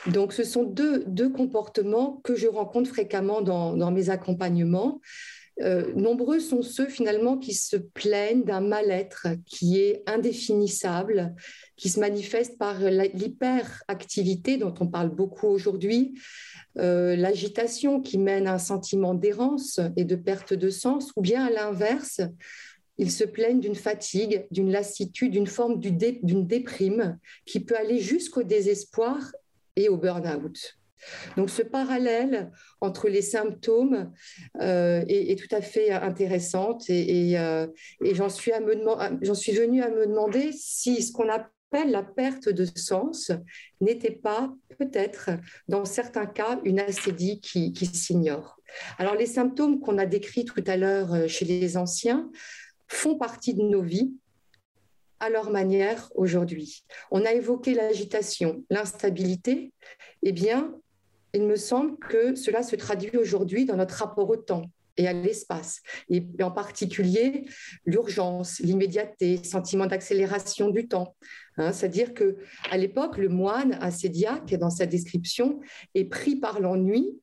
[0.07, 5.01] Donc ce sont deux, deux, comportements que je rencontre fréquemment dans, dans mes accompagnements.
[5.61, 11.35] Euh, nombreux sont ceux finalement qui se plaignent d'un mal-être qui est indéfinissable,
[11.77, 16.15] qui se manifeste par l'hyperactivité dont on parle beaucoup aujourd'hui,
[16.79, 21.45] euh, l'agitation qui mène à un sentiment d'errance et de perte de sens, ou bien
[21.45, 22.21] à l'inverse,
[22.99, 28.43] ils se plaignent d'une fatigue, d'une lassitude, d'une forme d'une déprime qui peut aller jusqu'au
[28.43, 29.19] désespoir
[29.77, 30.78] et au burn-out.
[31.37, 34.13] Donc ce parallèle entre les symptômes
[34.61, 37.67] euh, est, tout à fait intéressant et, euh,
[38.01, 38.53] j'en suis,
[39.35, 43.31] suis venue à me demander si ce qu'on appelle la perte de sens
[43.81, 45.31] n'était pas peut-être
[45.69, 48.59] dans certains cas une acédie qui, qui s'ignore.
[48.99, 52.31] Alors les symptômes qu'on a décrits tout à l'heure euh, chez les anciens
[52.87, 54.13] font partie de nos vies
[55.21, 56.85] à leur manière aujourd'hui.
[57.11, 59.73] On a évoqué l'agitation, l'instabilité.
[60.23, 60.75] Eh bien,
[61.35, 64.65] il me semble que cela se traduit aujourd'hui dans notre rapport au temps
[64.97, 67.45] et à l'espace, et en particulier
[67.87, 71.15] l'urgence, l'immédiateté, sentiment d'accélération du temps.
[71.57, 71.73] Hein.
[71.73, 72.37] C'est-à-dire que
[72.71, 75.61] à l'époque, le moine ascédiaque, dans sa description,
[75.95, 77.21] est pris par l'ennui.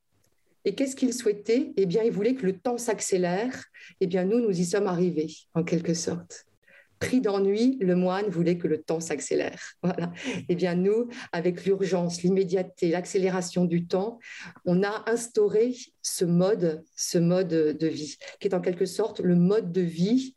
[0.63, 1.73] Et qu'est-ce qu'il souhaitait?
[1.75, 3.65] Eh bien, il voulait que le temps s'accélère.
[3.99, 6.45] Eh bien, nous, nous y sommes arrivés, en quelque sorte
[7.05, 9.59] pris d'ennui, le moine voulait que le temps s'accélère.
[9.83, 10.11] Voilà.
[10.49, 14.19] Eh bien, nous, avec l'urgence, l'immédiateté, l'accélération du temps,
[14.65, 19.35] on a instauré ce mode, ce mode de vie, qui est en quelque sorte le
[19.35, 20.33] mode de vie,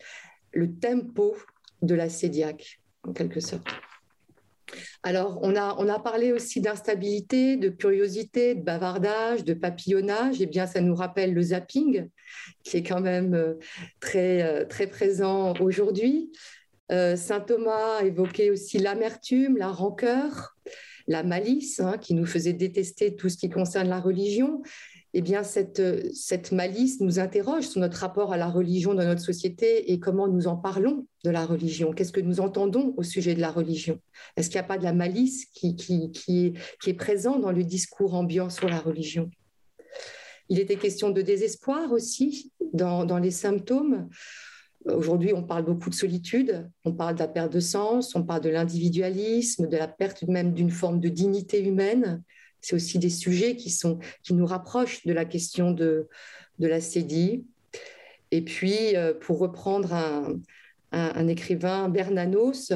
[0.52, 1.36] le tempo
[1.80, 3.66] de la sédiaque, en quelque sorte.
[5.02, 10.40] Alors, on a, on a parlé aussi d'instabilité, de curiosité, de bavardage, de papillonnage.
[10.40, 12.08] Eh bien, ça nous rappelle le zapping,
[12.64, 13.54] qui est quand même euh,
[14.00, 16.30] très, euh, très présent aujourd'hui.
[16.90, 20.56] Euh, Saint Thomas évoquait aussi l'amertume, la rancœur,
[21.06, 24.62] la malice, hein, qui nous faisait détester tout ce qui concerne la religion.
[25.14, 25.82] Eh bien, cette,
[26.14, 30.28] cette malice nous interroge sur notre rapport à la religion dans notre société et comment
[30.28, 31.92] nous en parlons de la religion.
[31.92, 34.00] Qu'est-ce que nous entendons au sujet de la religion?
[34.36, 35.74] Est-ce qu'il n'y a pas de la malice qui,
[36.86, 39.30] est, présent dans le discours ambiant sur la religion?
[40.50, 44.08] Il était question de désespoir aussi dans les symptômes.
[44.84, 48.42] Aujourd'hui, on parle beaucoup de solitude, on parle de la perte de sens, on parle
[48.42, 52.22] de l'individualisme, de la perte même d'une forme de dignité humaine.
[52.60, 56.08] C'est aussi des sujets qui, sont, qui nous rapprochent de la question de,
[56.58, 57.44] de la CDI.
[58.30, 60.40] Et puis, euh, pour reprendre un,
[60.92, 62.72] un, écrivain, Bernanos,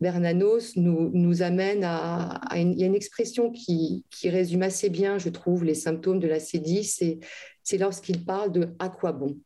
[0.00, 5.28] Bernanos nous, nous amène à, une, il une expression qui, qui, résume assez bien, je
[5.28, 9.38] trouve, les symptômes de la CDI, c'est lorsqu'il parle de à quoi bon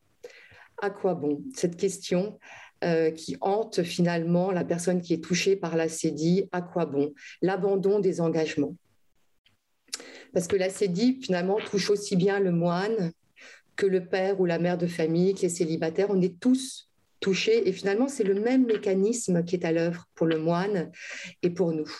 [0.78, 2.38] à quoi bon Cette question
[2.84, 7.14] euh, qui hante finalement la personne qui est touchée par la CDI, à quoi bon
[7.42, 8.76] L'abandon des engagements?
[10.32, 13.12] Parce que la CDI, finalement, touche aussi bien le moine
[13.76, 16.08] que le père ou la mère de famille qui est célibataire.
[16.10, 20.26] On est tous touchés et finalement, c'est le même mécanisme qui est à l'œuvre pour
[20.26, 20.90] le moine
[21.42, 21.90] et pour nous.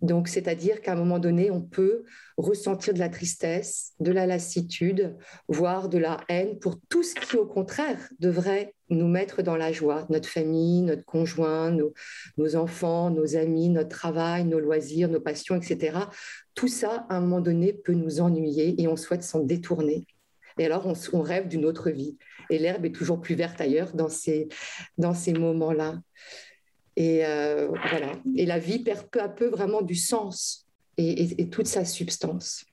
[0.00, 2.04] Donc, c'est-à-dire qu'à un moment donné, on peut
[2.36, 5.16] ressentir de la tristesse, de la lassitude,
[5.48, 9.72] voire de la haine pour tout ce qui, au contraire, devrait nous mettre dans la
[9.72, 10.06] joie.
[10.08, 11.72] Notre famille, notre conjoint,
[12.36, 15.98] nos, enfants, nos amis, notre travail, nos loisirs, nos passions, etc.
[16.54, 20.06] Tout ça, à un moment donné, peut nous ennuyer et on souhaite s'en détourner.
[20.58, 22.16] Et alors, on, rêve d'une autre vie.
[22.50, 24.48] Et l'herbe est toujours plus verte ailleurs dans ces,
[24.96, 26.00] dans ces moments-là.
[26.98, 28.12] Et euh, voilà.
[28.34, 32.64] Et la vie perd peu à peu vraiment du sens et, toute sa substance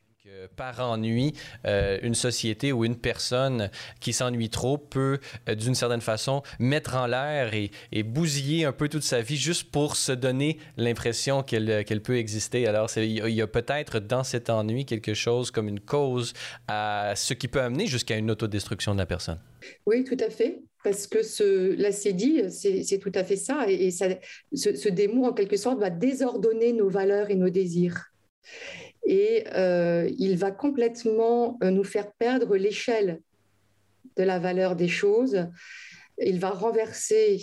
[0.55, 1.33] par ennui,
[1.65, 6.95] euh, une société ou une personne qui s'ennuie trop peut, euh, d'une certaine façon, mettre
[6.95, 12.01] en l'air et, bousiller un peu toute sa vie juste pour se donner l'impression qu'elle
[12.03, 12.67] peut exister.
[12.67, 16.33] Alors, il y a, peut-être dans cet ennui quelque chose comme une cause
[16.67, 19.39] à ce qui peut amener jusqu'à une autodestruction de la personne.
[19.85, 24.06] Oui, tout à fait parce que ce, la c'est tout à fait ça, et, ça,
[24.54, 28.12] ce, ce démon, en quelque sorte, va désordonner nos valeurs et nos désirs.
[29.04, 33.19] Et euh, il va complètement euh, nous faire perdre l'échelle
[34.15, 35.48] de la valeur des choses,
[36.21, 37.41] il va renverser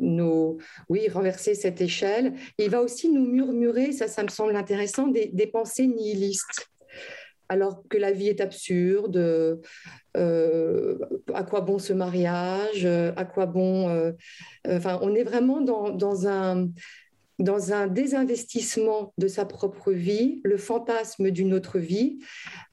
[0.00, 0.58] nos,
[0.88, 2.32] oui, renverser cette échelle.
[2.58, 6.68] Il va aussi nous murmurer, ça, ça me semble intéressant, des pensées nihilistes
[7.48, 9.60] alors que la vie est absurde,
[10.16, 10.98] euh,
[11.32, 13.88] à quoi bon ce mariage, à quoi bon...
[13.88, 14.12] Euh,
[14.68, 16.68] enfin, on est vraiment dans, un,
[17.38, 22.18] dans un désinvestissement de sa propre vie, le fantasme d'une autre vie.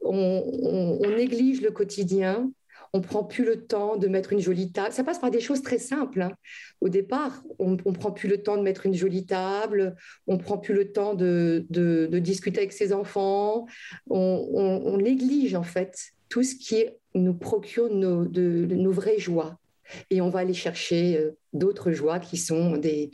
[0.02, 2.52] on, néglige le quotidien,
[2.96, 4.94] on prend plus le temps de mettre une jolie table.
[4.94, 6.22] Ça passe par des choses très simples.
[6.22, 6.32] Hein.
[6.80, 10.58] Au départ, on, ne prend plus le temps de mettre une jolie table, on prend
[10.58, 11.66] plus le temps de,
[12.20, 13.66] discuter avec ses enfants.
[14.10, 19.60] On, néglige en fait tout ce qui nous procure nos, vraies joies.
[20.10, 23.12] Et on va aller chercher euh, d'autres joies qui sont des,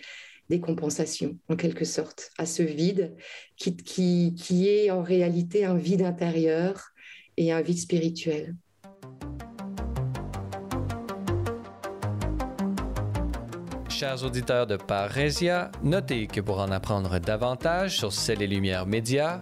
[0.62, 3.16] compensations, en quelque sorte, à ce vide
[3.58, 6.92] qui est en réalité un vide intérieur
[7.38, 8.56] et un vide spirituel.
[14.02, 19.42] Chers auditeurs de Parésia, notez que pour en apprendre davantage sur Celles et Lumières Médias,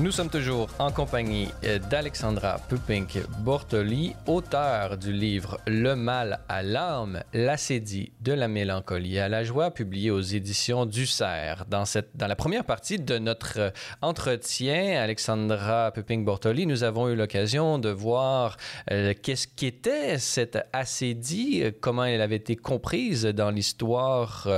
[0.00, 7.22] Nous sommes toujours en compagnie euh, d'Alexandra Pupink-Bortoli, auteur du livre Le mal à l'âme,
[7.34, 11.66] l'acédie de la mélancolie à la joie, publié aux éditions du Cerf.
[11.68, 17.14] Dans, cette, dans la première partie de notre euh, entretien, Alexandra Pupink-Bortoli, nous avons eu
[17.14, 18.56] l'occasion de voir
[18.90, 24.48] euh, qu'est-ce qu'était cette acédie, comment elle avait été comprise dans l'histoire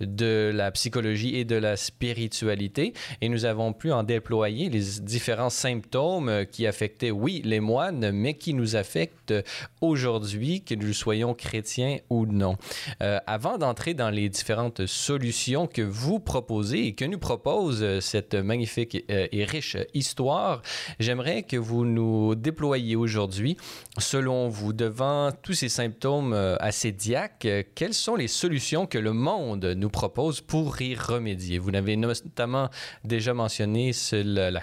[0.00, 6.28] de la psychologie et de la spiritualité, et nous avons pu en déployer différents symptômes
[6.28, 9.34] euh, qui affectaient, oui, les moines, mais qui nous affectent
[9.80, 12.56] aujourd'hui, que nous soyons chrétiens ou non.
[13.02, 18.00] Euh, avant d'entrer dans les différentes solutions que vous proposez et que nous propose euh,
[18.00, 20.62] cette magnifique et riche histoire,
[20.98, 23.56] j'aimerais que vous nous déployiez aujourd'hui,
[23.98, 29.90] selon vous, devant tous ces symptômes acédiaques, quelles sont les solutions que le monde nous
[29.90, 31.58] propose pour y remédier?
[31.58, 32.70] Vous n'avez notamment
[33.04, 34.55] déjà mentionné la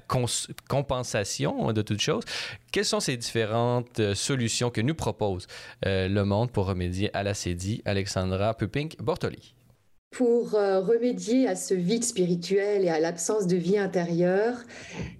[0.68, 2.24] compensation de toutes choses.
[2.72, 5.48] Quelles sont ces différentes euh, solutions que nous propose
[5.86, 7.82] euh, le monde pour remédier à la cédie?
[7.86, 9.54] Alexandra Pupink-Bortoli.
[10.12, 14.58] Pour euh, remédier à ce vide spirituel et à l'absence de vie intérieure,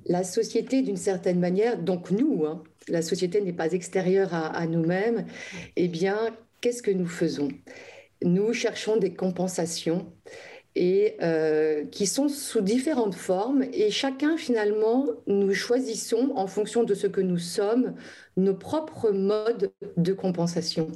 [0.06, 4.68] la société, d'une certaine manière, donc nous, hein, la société n'est pas extérieure à, à
[4.68, 5.26] nous-mêmes,
[5.76, 6.18] eh bien,
[6.62, 7.48] qu'est-ce que nous faisons?
[8.24, 10.14] Nous cherchons des compensations
[10.76, 13.64] et euh, qui sont sous différentes formes.
[13.74, 17.96] Et chacun, finalement, nous choisissons, en fonction de ce que nous sommes,
[18.38, 20.92] nos propres modes de compensation.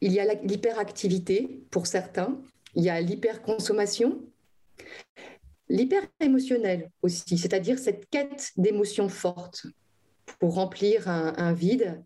[0.00, 2.38] Il y a l'hyperactivité pour certains,
[2.74, 4.20] il y a l'hyperconsommation,
[5.68, 9.66] l'hyperémotionnel aussi, c'est-à-dire cette quête d'émotions fortes
[10.38, 12.02] pour remplir un vide.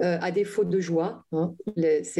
[0.00, 1.24] Euh, à défaut de joie.
[1.32, 1.56] Hein.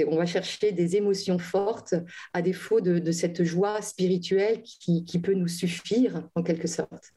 [0.09, 1.95] on va chercher des émotions fortes
[2.33, 7.13] à défaut de, cette joie spirituelle qui, peut nous suffire en quelque sorte.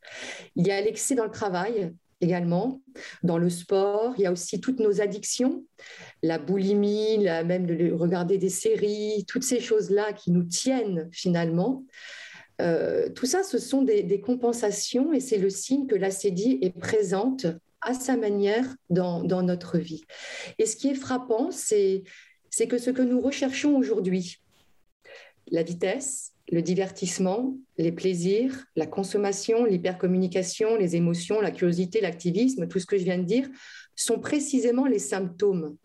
[0.56, 2.80] Il y a l'excès dans le travail également,
[3.24, 4.13] dans le sport.
[4.19, 5.65] Il y a aussi toutes nos addictions,
[6.21, 11.86] la boulimie, la, même de regarder des séries, toutes ces choses-là qui nous tiennent finalement.
[12.62, 16.78] Euh, tout ça, ce sont des, des compensations et c'est le signe que l'acédie est
[16.78, 17.47] présente
[17.81, 20.03] à sa manière dans, notre vie.
[20.59, 22.03] Et ce qui est frappant, c'est
[22.69, 24.37] que ce que nous recherchons aujourd'hui,
[25.51, 32.79] la vitesse, le divertissement, les plaisirs, la consommation, l'hypercommunication, les émotions, la curiosité, l'activisme, tout
[32.79, 33.49] ce que je viens de dire,
[33.95, 35.77] sont précisément les symptômes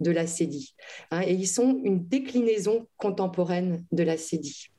[0.00, 0.74] de l'acédie.
[1.10, 4.70] Hein, et ils sont une déclinaison contemporaine de l'acédie.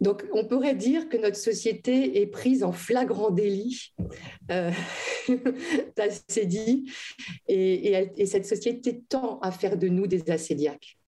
[0.00, 3.92] Donc, on pourrait dire que notre société est prise en flagrant délit
[4.50, 4.70] euh,
[7.48, 10.98] et, et, cette société tend à faire de nous des acédiaques.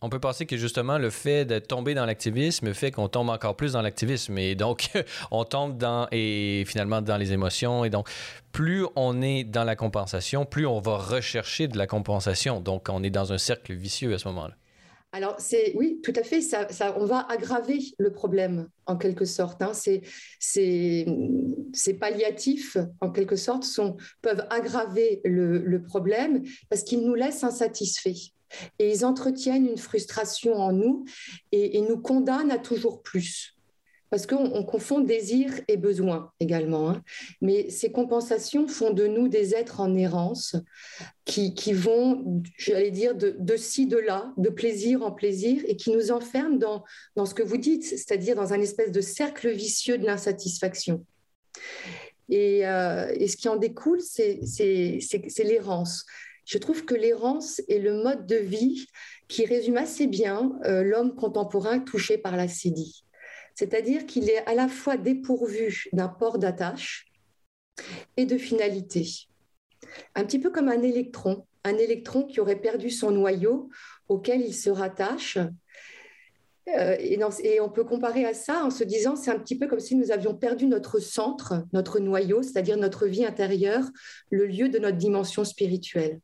[0.00, 3.56] On peut penser que justement le fait de tomber dans l'activisme fait qu'on tombe encore
[3.56, 4.90] plus dans l'activisme et donc
[5.30, 8.10] on tombe et finalement dans les émotions et donc
[8.52, 12.60] plus on est dans la compensation, plus on va rechercher de la compensation.
[12.60, 14.54] Donc on est dans un cercle vicieux à ce moment-là.
[15.14, 16.40] Alors, c'est oui, tout à fait.
[16.40, 16.66] Ça,
[16.98, 19.62] on va aggraver le problème en quelque sorte.
[19.62, 19.70] Hein.
[19.72, 21.06] Ces,
[22.00, 23.64] palliatifs, en quelque sorte,
[24.22, 28.32] peuvent aggraver le, problème parce qu'ils nous laissent insatisfaits.
[28.80, 31.04] Et ils entretiennent une frustration en nous
[31.52, 33.53] et, et nous condamnent à toujours plus
[34.14, 36.88] parce qu'on confond désir et besoin également.
[36.88, 37.02] Hein.
[37.40, 40.54] Mais ces compensations font de nous des êtres en errance
[41.24, 46.12] qui, vont, j'allais dire, de, ci, de là, de plaisir en plaisir, et qui nous
[46.12, 46.84] enferment
[47.16, 51.04] dans, ce que vous dites, c'est-à-dire dans un espèce de cercle vicieux de l'insatisfaction.
[52.28, 54.38] Et, euh, ce qui en découle, c'est
[55.38, 56.06] l'errance.
[56.44, 58.86] Je trouve que l'errance est le mode de vie
[59.26, 63.03] qui résume assez bien euh, l'homme contemporain touché par la sédie
[63.54, 67.06] c'est-à-dire qu'il est à la fois dépourvu d'un port d'attache
[68.16, 69.06] et de finalité.
[70.14, 73.70] Un petit peu comme un électron, un électron qui aurait perdu son noyau
[74.08, 75.38] auquel il se rattache.
[76.68, 79.80] Euh, et, on peut comparer à ça en se disant c'est un petit peu comme
[79.80, 83.84] si nous avions perdu notre centre, notre noyau, c'est-à-dire notre vie intérieure,
[84.30, 86.20] le lieu de notre dimension spirituelle.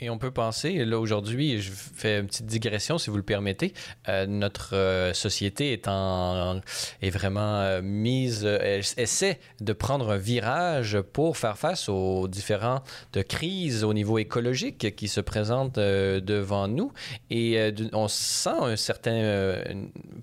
[0.00, 3.72] Et on peut penser, là aujourd'hui, je fais une petite digression si vous le permettez,
[4.08, 6.60] euh, notre euh, société est, en,
[7.00, 12.82] est vraiment euh, mise, elle essaie de prendre un virage pour faire face aux différentes
[13.28, 16.92] crises au niveau écologique qui se présentent devant nous.
[17.30, 19.62] Et on sent un certain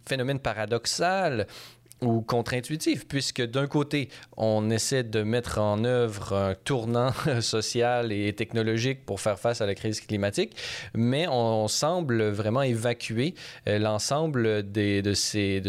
[0.05, 1.47] phénomène paradoxal
[2.01, 8.33] ou contre-intuitif, puisque d'un côté, on essaie de mettre en œuvre un tournant social et
[8.33, 10.55] technologique pour faire face à la crise climatique,
[10.95, 13.35] mais on, semble vraiment évacuer
[13.67, 15.13] euh, l'ensemble de, de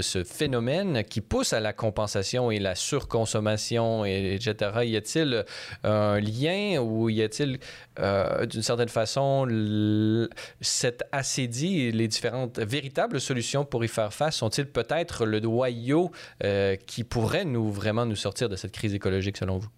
[0.02, 4.70] ce phénomène qui pousse à la compensation et la surconsommation, et, etc.
[4.84, 5.44] Y a-t-il
[5.84, 7.58] un lien ou y a-t-il
[7.98, 9.46] euh, d'une certaine façon
[10.60, 14.36] cette assédie, les différentes véritables solutions pour y faire face?
[14.36, 16.10] Sont-ils peut-être le noyau
[16.44, 19.68] euh, qui pourrait nous vraiment nous sortir de cette crise écologique selon vous?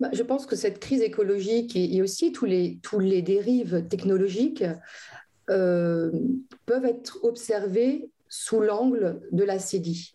[0.00, 4.64] Bah, je pense que cette crise écologique et, aussi tous les, tous les dérives technologiques
[5.50, 6.10] euh,
[6.64, 10.14] peuvent être observées sous l'angle de la CDI.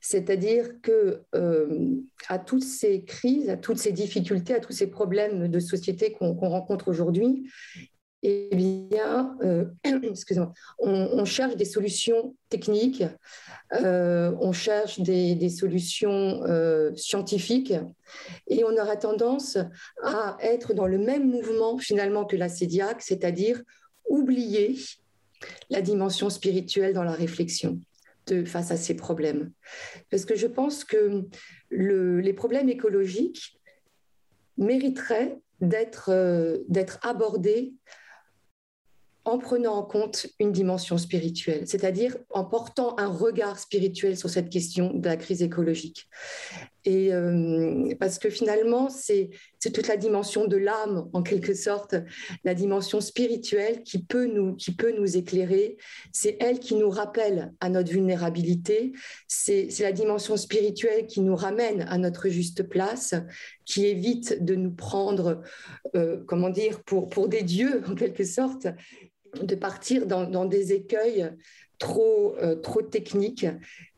[0.00, 1.96] C'est-à-dire que euh,
[2.28, 6.34] à toutes ces crises, à toutes ces difficultés, à tous ces problèmes de société qu'on
[6.34, 7.48] rencontre aujourd'hui,
[8.22, 13.02] eh bien, euh, excusez-moi, on, cherche des solutions techniques,
[13.72, 17.74] euh, on cherche des, solutions euh, scientifiques,
[18.46, 19.58] et on aura tendance
[20.04, 23.60] à être dans le même mouvement finalement que la CEDIAC, c'est-à-dire
[24.08, 24.76] oublier
[25.70, 27.80] la dimension spirituelle dans la réflexion
[28.28, 29.50] de, face à ces problèmes.
[30.10, 31.24] Parce que je pense que
[31.70, 33.58] les problèmes écologiques
[34.58, 36.10] mériteraient d'être
[37.02, 37.74] abordés
[39.24, 44.50] en prenant en compte une dimension spirituelle, c'est-à-dire en portant un regard spirituel sur cette
[44.50, 46.08] question de la crise écologique.
[46.84, 49.30] Et euh, parce que finalement, c'est
[49.72, 51.94] toute la dimension de l'âme, en quelque sorte,
[52.42, 55.76] la dimension spirituelle qui peut nous, qui peut nous éclairer.
[56.12, 58.92] C'est elle qui nous rappelle à notre vulnérabilité.
[59.28, 63.14] C'est la dimension spirituelle qui nous ramène à notre juste place,
[63.64, 65.42] qui évite de nous prendre,
[65.94, 68.66] euh, comment dire, pour, pour des dieux, en quelque sorte,
[69.40, 71.30] de partir dans, des écueils
[71.78, 73.46] trop, euh, trop techniques.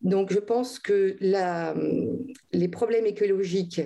[0.03, 1.75] Donc je pense que la,
[2.53, 3.83] les problèmes écologiques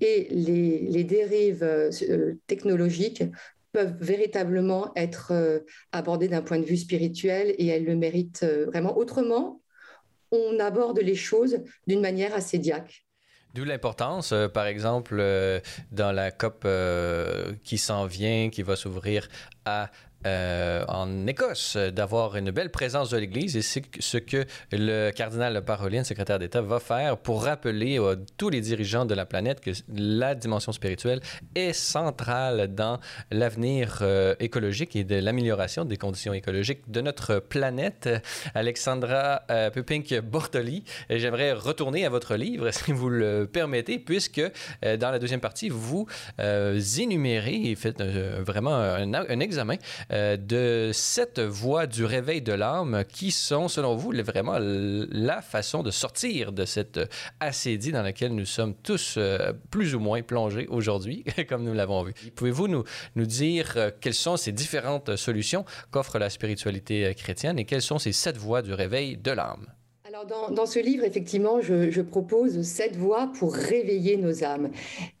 [0.00, 3.24] et les, dérives euh, technologiques
[3.72, 5.60] peuvent véritablement être euh,
[5.92, 8.96] abordés d'un point de vue spirituel et elles le méritent vraiment.
[8.96, 9.60] Autrement,
[10.30, 13.04] on aborde les choses d'une manière assez diaque.
[13.54, 15.22] D'où l'importance, par exemple,
[15.92, 16.66] dans la COP
[17.62, 19.28] qui s'en vient, qui va s'ouvrir
[19.64, 19.92] à
[20.26, 25.62] euh, en Écosse d'avoir une belle présence de l'Église et c'est ce que le cardinal
[25.64, 29.70] Parolin, secrétaire d'État, va faire pour rappeler à tous les dirigeants de la planète que
[29.94, 31.20] la dimension spirituelle
[31.54, 33.00] est centrale dans
[33.30, 38.08] l'avenir euh, écologique et de l'amélioration des conditions écologiques de notre planète.
[38.54, 44.42] Alexandra euh, Pupink-Bortoli, j'aimerais retourner à votre livre, si vous le permettez, puisque
[44.82, 46.06] dans la deuxième partie, vous
[46.38, 49.76] énumérez et faites vraiment un examen
[50.14, 55.90] de sept voies du réveil de l'âme qui sont, selon vous, vraiment la façon de
[55.90, 57.00] sortir de cette
[57.40, 59.18] assédie dans laquelle nous sommes tous
[59.70, 62.14] plus ou moins plongés aujourd'hui, comme nous l'avons vu.
[62.34, 62.84] Pouvez-vous nous,
[63.16, 68.12] nous dire quelles sont ces différentes solutions qu'offre la spiritualité chrétienne et quelles sont ces
[68.12, 69.66] sept voies du réveil de l'âme?
[70.06, 74.70] Alors dans, ce livre, effectivement, je propose sept voies pour réveiller nos âmes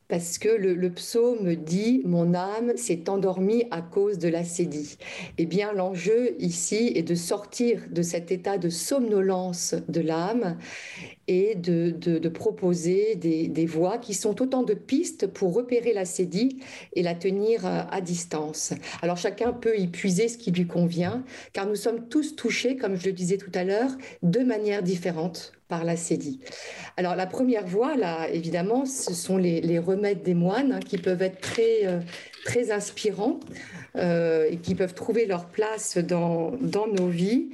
[0.08, 4.98] parce que le, psaume dit Mon âme s'est endormie à cause de la sédie.
[5.38, 10.58] Eh bien, l'enjeu ici est de sortir de cet état de somnolence de l'âme
[11.26, 16.58] et de, proposer des, voies qui sont autant de pistes pour repérer la sédie
[16.92, 18.74] et la tenir à distance.
[19.00, 21.24] Alors, chacun peut y puiser ce qui lui convient,
[21.54, 23.90] car nous sommes tous touchés, comme je le disais tout à l'heure,
[24.22, 26.40] de manière différente par la sédie.
[26.96, 31.22] Alors la première voie, là, évidemment, ce sont les, remèdes des moines hein, qui peuvent
[31.22, 32.00] être très, euh,
[32.44, 33.40] très inspirants
[33.96, 37.50] euh, et qui peuvent trouver leur place dans, dans nos vies.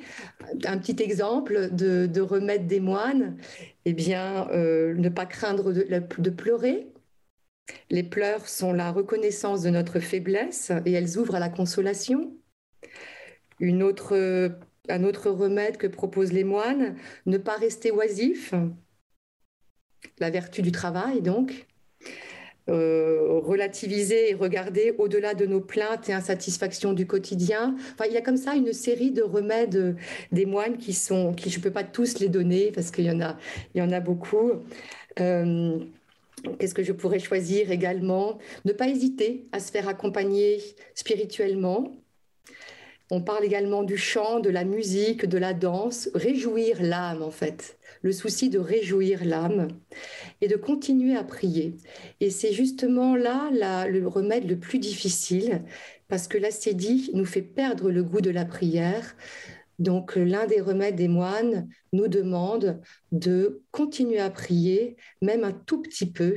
[0.65, 3.37] Un petit exemple de, de remède des moines,
[3.85, 6.89] eh bien, euh, ne pas craindre de pleurer,
[7.91, 12.33] les pleurs sont la reconnaissance de notre faiblesse et elles ouvrent à la consolation.
[13.59, 14.59] Une autre
[14.91, 18.55] un autre remède que proposent les moines, ne pas rester oisif,
[20.19, 21.67] la vertu du travail donc,
[22.69, 27.75] euh, relativiser et regarder au-delà de nos plaintes et insatisfactions du quotidien.
[27.95, 29.97] Enfin, il y a comme ça une série de remèdes
[30.31, 33.11] des moines qui sont, qui je ne peux pas tous les donner parce qu'il y
[33.11, 33.37] en a,
[33.75, 34.53] il y en a beaucoup.
[35.19, 35.79] Euh,
[36.59, 38.39] qu'est-ce que je pourrais choisir également?
[38.65, 40.61] Ne pas hésiter à se faire accompagner
[40.95, 41.93] spirituellement,
[43.11, 47.77] on parle également du chant, de la musique, de la danse, réjouir l'âme en fait,
[48.03, 49.69] le souci de réjouir l'âme
[50.41, 51.77] et de continuer à prier.
[52.21, 53.51] Et c'est justement là
[53.89, 55.65] le remède le plus difficile
[56.07, 59.17] parce que l'assédie nous fait perdre le goût de la prière.
[59.81, 62.81] Donc l'un des remèdes des moines nous demande
[63.11, 66.37] de continuer à prier, même un tout petit peu,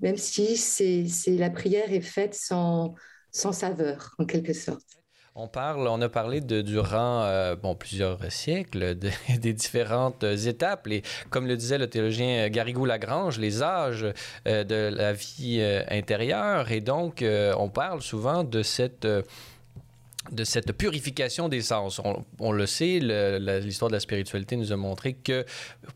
[0.00, 2.94] même si c'est, la prière est faite sans
[3.32, 4.97] saveur en quelque sorte.
[5.40, 8.96] On parle, on a parlé de durant euh, plusieurs siècles
[9.38, 10.88] des différentes étapes.
[10.88, 14.04] Et comme le disait le théologien Garrigou Lagrange, les âges
[14.48, 16.72] euh, de la vie euh, intérieure.
[16.72, 19.06] Et donc, on parle souvent de cette
[20.32, 22.00] de cette purification des sens.
[22.40, 25.44] On, le sait, l'histoire de la spiritualité nous a montré que,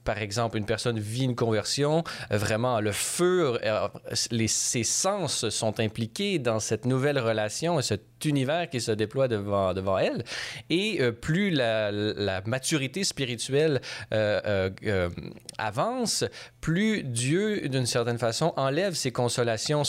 [0.05, 3.59] par exemple, une personne vit une conversion, vraiment le feu,
[4.31, 9.29] les, ses sens sont impliqués dans cette nouvelle relation et cet univers qui se déploie
[9.29, 10.25] devant, devant elle.
[10.71, 11.91] Et euh, plus la,
[12.47, 13.81] maturité spirituelle
[14.13, 15.11] euh, euh,
[15.59, 16.25] avance,
[16.63, 19.83] plus Dieu, d'une certaine façon, enlève ses consolations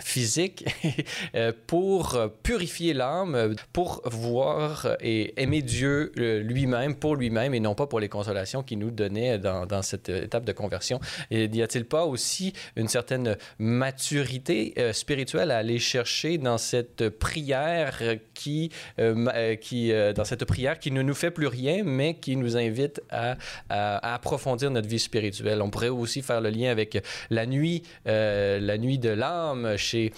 [0.00, 0.64] physiques
[1.66, 8.00] pour purifier l'âme, pour voir et aimer Dieu lui-même, pour lui-même, et non pas pour
[8.00, 11.00] les consolations qu'il nous donnait dans, cette étape de conversion.
[11.30, 18.00] Et n'y a-t-il pas aussi une certaine maturité spirituelle à aller chercher dans cette prière
[18.34, 22.36] qui, euh, euh, euh, dans cette prière qui ne nous fait plus rien, mais qui
[22.36, 23.36] nous invite à,
[23.68, 25.62] approfondir notre vie spirituelle?
[25.62, 30.12] On pourrait aussi faire le lien avec la nuit, la nuit de l'âme chez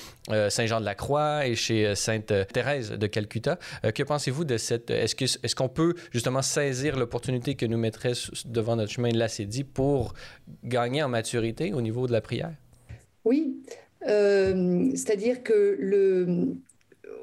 [0.48, 3.58] Saint Jean de la Croix et chez Sainte Thérèse de Calcutta.
[3.94, 8.12] que pensez-vous de cette Est-ce que est-ce qu'on peut justement saisir l'opportunité que nous mettrait
[8.46, 9.18] devant notre chemin de
[9.64, 10.14] pour
[10.64, 12.52] gagner en maturité au niveau de la prière?
[13.24, 13.62] Oui,
[14.02, 16.56] c'est-à-dire que le,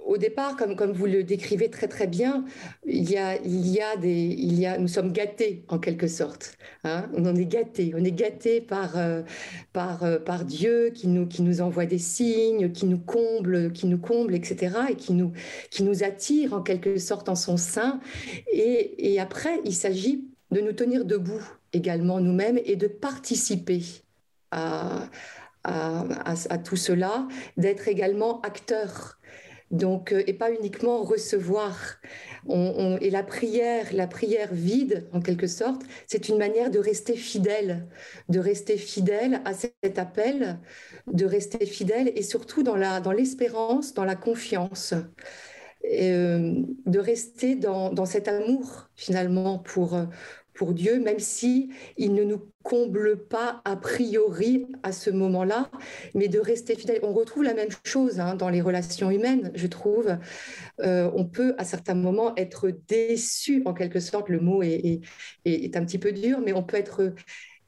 [0.05, 2.45] au départ, comme, comme vous le décrivez très très bien,
[2.85, 6.07] il y a, il y a des, il y a, nous sommes gâtés en quelque
[6.07, 6.57] sorte.
[6.83, 7.09] Hein.
[7.13, 7.91] on est gâtés.
[7.95, 9.23] On est gâtés par, euh,
[9.73, 13.87] par, euh, par Dieu qui nous, qui nous envoie des signes, qui nous comble, qui
[13.87, 14.75] nous comble, etc.
[14.89, 15.31] et qui nous,
[15.71, 17.99] qui nous attire en quelque sorte en son sein.
[18.53, 23.81] Et, et après, il s'agit de nous tenir debout également nous-mêmes et de participer
[24.51, 25.09] à,
[25.63, 27.27] à, à, à tout cela,
[27.57, 29.17] d'être également acteurs
[29.71, 31.97] donc, euh, et pas uniquement recevoir.
[32.49, 37.87] et la prière, la prière vide, en quelque sorte, c'est une manière de rester fidèle,
[38.29, 40.59] de rester fidèle à cet appel,
[41.07, 42.75] de rester fidèle et surtout dans
[43.11, 44.93] l'espérance, dans, dans la confiance.
[45.93, 49.95] Euh, de rester dans, dans, cet amour finalement pour,
[50.55, 55.69] pour Dieu, même si il ne nous comble pas a priori à ce moment-là,
[56.15, 56.99] mais de rester fidèle.
[57.03, 60.17] On retrouve la même chose hein, dans les relations humaines, je trouve.
[60.81, 65.01] Euh, on peut à certains moments être déçu, en quelque sorte, le mot est,
[65.45, 67.13] est, un petit peu dur, mais on peut être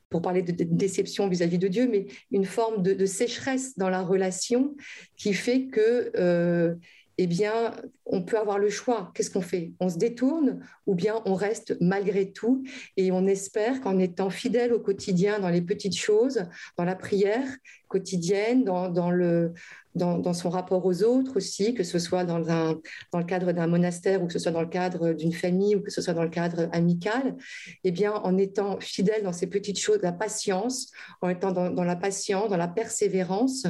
[0.09, 4.75] pour parler de, déception vis-à-vis de Dieu, mais une forme de, sécheresse dans la relation
[5.17, 6.75] qui fait que euh,
[7.17, 7.73] eh bien,
[8.05, 9.11] on peut avoir le choix.
[9.13, 9.73] Qu'est-ce qu'on fait?
[9.79, 12.63] On se détourne ou bien on reste malgré tout
[12.95, 16.45] et on espère qu'en étant fidèle au quotidien, dans les petites choses,
[16.77, 17.47] dans la prière
[17.87, 19.53] quotidienne, dans, le,
[19.95, 24.21] dans, son rapport aux autres aussi, que ce soit dans, dans le cadre d'un monastère
[24.21, 26.29] ou que ce soit dans le cadre d'une famille ou que ce soit dans le
[26.29, 27.35] cadre amical,
[27.83, 30.91] eh bien, en étant fidèle dans ces petites choses, la patience,
[31.21, 33.65] en étant dans, dans la patience, dans la persévérance,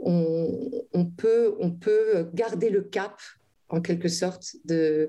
[0.00, 3.20] on, peut, on peut garder le cap,
[3.68, 5.08] en quelque sorte, de,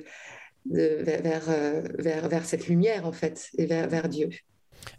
[0.66, 4.30] vers, euh, vers, vers, cette lumière, en fait, et vers, vers Dieu.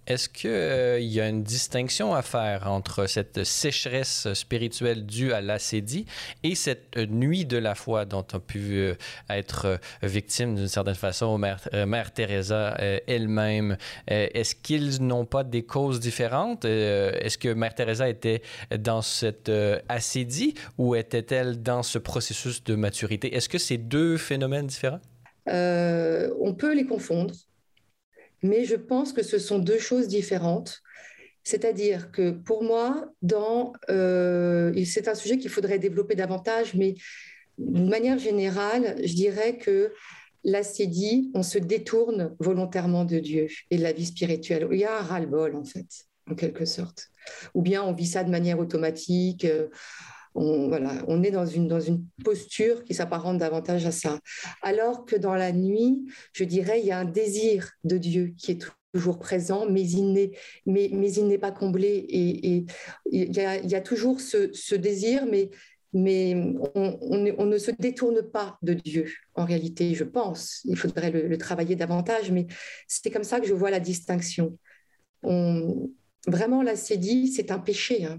[0.07, 5.41] Est-ce qu'il euh, y a une distinction à faire entre cette sécheresse spirituelle due à
[5.41, 6.07] l'acédie
[6.43, 8.95] et cette nuit de la foi dont a pu euh,
[9.31, 12.77] être euh, victime d'une certaine façon Mère, Mère Teresa
[13.07, 13.77] elle-même?
[14.09, 16.65] Est-ce qu'ils n'ont pas des causes différentes?
[16.65, 18.43] Est-ce que Mère Teresa était
[18.77, 19.51] dans cette
[19.89, 23.35] acédie ou était-elle dans ce processus de maturité?
[23.35, 25.01] Est-ce que c'est deux phénomènes différents?
[25.47, 27.35] on peut les confondre
[28.43, 30.83] mais je pense que ce sont deux choses différentes.
[31.45, 33.13] C'est-à-dire que pour moi,
[33.91, 36.95] euh, c'est un sujet qu'il faudrait développer davantage, mais
[37.59, 39.93] d'une manière générale, je dirais que
[40.45, 44.69] l'acédie, on se détourne volontairement de Dieu et de la vie spirituelle.
[44.71, 45.87] Il y a un ras-le-bol, en fait,
[46.31, 47.09] en quelque sorte.
[47.55, 49.47] Ou bien on vit ça de manière automatique.
[50.35, 54.19] On, est dans une, posture qui s'apparente davantage à ça.
[54.63, 58.53] Alors que dans la nuit, je dirais, il y a un désir de Dieu qui
[58.53, 58.63] est
[58.93, 62.07] toujours présent, mais il n'est, pas comblé.
[62.09, 62.65] Et,
[63.11, 65.51] il, y a, toujours ce, désir, mais,
[65.95, 70.63] on, ne se détourne pas de Dieu, en réalité, je pense.
[70.65, 72.47] Il faudrait le, travailler davantage, mais
[72.89, 74.59] c'est comme ça que je vois la distinction.
[75.23, 75.91] On,
[76.27, 78.05] vraiment, la sédie, c'est un péché.
[78.07, 78.19] Hein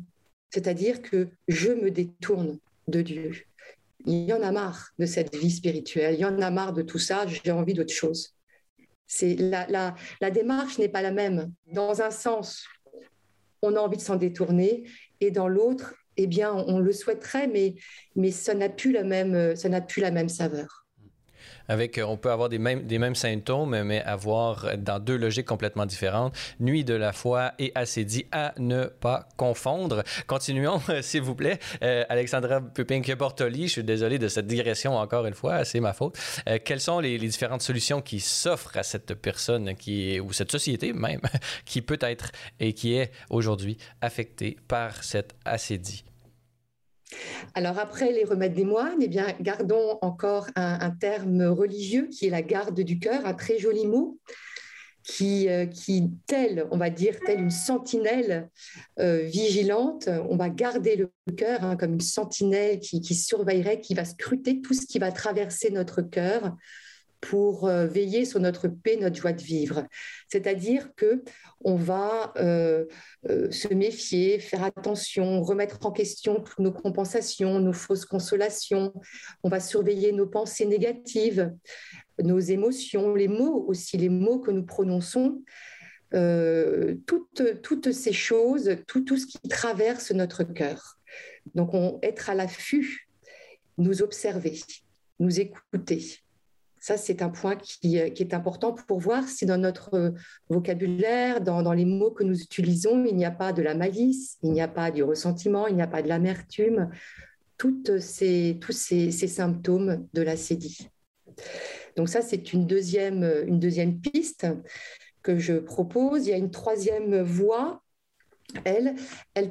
[0.53, 3.31] c'est-à-dire que je me détourne de Dieu.
[4.05, 6.83] Il y en a marre de cette vie spirituelle, il y en a marre de
[6.83, 8.35] tout ça, j'ai envie d'autre chose.
[9.07, 11.51] C'est la, la, démarche n'est pas la même.
[11.65, 12.67] Dans un sens,
[13.63, 14.83] on a envie de s'en détourner,
[15.21, 17.73] et dans l'autre, eh bien, on, le souhaiterait, mais,
[18.15, 20.82] mais ça n'a plus la même, ça n'a plus la même saveur
[21.67, 26.35] avec, euh, on peut avoir des mêmes, symptômes, mais avoir dans deux logiques complètement différentes.
[26.59, 30.03] Nuit de la foi et acédie à ne pas confondre.
[30.27, 31.59] Continuons, s'il vous plaît.
[31.83, 36.17] Euh, Alexandra Pupin-Bortoli, je suis désolé de cette digression encore une fois, c'est ma faute.
[36.47, 40.51] Euh, quelles sont les, les, différentes solutions qui s'offrent à cette personne qui ou cette
[40.51, 41.21] société même
[41.65, 46.03] qui peut être et qui est aujourd'hui affectée par cette acédie?
[47.53, 52.29] Alors après les remèdes des moines, eh bien, gardons encore un, terme religieux qui est
[52.29, 54.19] la garde du cœur, un très joli mot
[55.03, 58.49] qui, euh, qui tel, on va dire, telle une sentinelle
[58.99, 64.05] euh, vigilante, on va garder le cœur hein, comme une sentinelle qui surveillerait, qui va
[64.05, 66.55] scruter tout ce qui va traverser notre cœur
[67.29, 69.87] pour euh, veiller sur notre paix, notre joie de vivre.
[70.27, 71.23] C'est-à-dire que
[71.63, 72.85] on va euh,
[73.29, 78.93] euh, se méfier, faire attention, remettre en question nos compensations, nos fausses consolations.
[79.41, 81.53] On va surveiller nos pensées négatives,
[82.21, 85.41] nos émotions, les mots aussi, les mots que nous prononçons.
[86.11, 90.97] toutes, ces choses, tout, ce qui traverse notre cœur.
[91.55, 93.07] Donc, on, être à l'affût,
[93.77, 94.59] nous observer,
[95.19, 96.22] nous écouter.
[96.83, 100.11] Ça, c'est un point qui, euh, est important pour voir si dans notre euh,
[100.49, 104.51] vocabulaire, dans, les mots que nous utilisons, il n'y a pas de la malice, il
[104.51, 106.89] n'y a pas du ressentiment, il n'y a pas de l'amertume,
[107.57, 108.59] tous ces,
[109.11, 110.89] symptômes de la sédie.
[111.95, 114.45] Donc ça, c'est une deuxième, une deuxième piste
[115.21, 116.27] que je propose.
[116.27, 117.81] Il y a une troisième voie,
[118.65, 118.95] elle,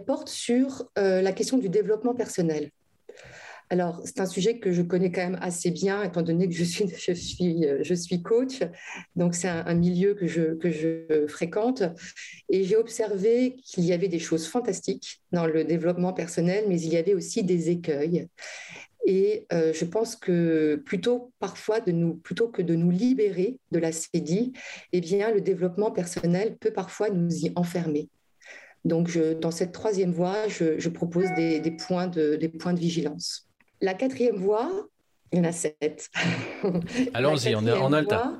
[0.04, 2.72] porte sur euh, la question du développement personnel.
[3.72, 6.62] Alors, c'est un sujet que je connais quand même assez bien, étant donné que je
[6.62, 8.58] suis, je suis, je suis coach.
[9.16, 11.82] Donc, c'est un, milieu que je, que je fréquente.
[12.50, 16.92] Et j'ai observé qu'il y avait des choses fantastiques dans le développement personnel, mais il
[16.92, 18.28] y avait aussi des écueils.
[19.06, 23.78] Et euh, je pense que plutôt parfois, de nous, plutôt que de nous libérer de
[23.78, 24.52] la sédie,
[24.92, 28.10] eh bien, le développement personnel peut parfois nous y enfermer.
[28.84, 33.48] Donc, je, dans cette troisième voie, je, propose des, points de, des points de vigilance.
[33.82, 34.88] La quatrième voie,
[35.32, 36.08] il y en a sept.
[37.14, 38.38] Allons-y, on, a le temps.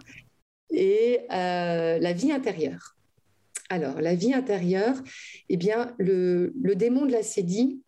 [0.71, 2.97] Et euh, la vie intérieure.
[3.69, 4.95] Alors, la vie intérieure,
[5.49, 7.83] eh bien, le, démon de la sédie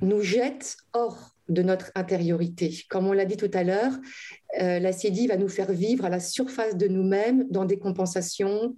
[0.00, 2.74] nous jette hors de notre intériorité.
[2.90, 3.92] Comme on l'a dit tout à l'heure,
[4.60, 8.74] euh, la sédie va nous faire vivre à la surface de nous-mêmes dans des compensations.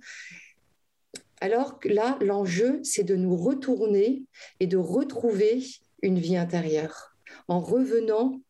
[1.40, 4.24] Alors que là, l'enjeu, c'est de nous retourner
[4.60, 5.64] et de retrouver
[6.02, 7.13] une vie intérieure
[7.48, 8.40] en revenant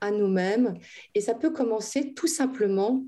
[0.00, 0.78] à nous-mêmes.
[1.14, 3.04] Et ça peut commencer tout simplement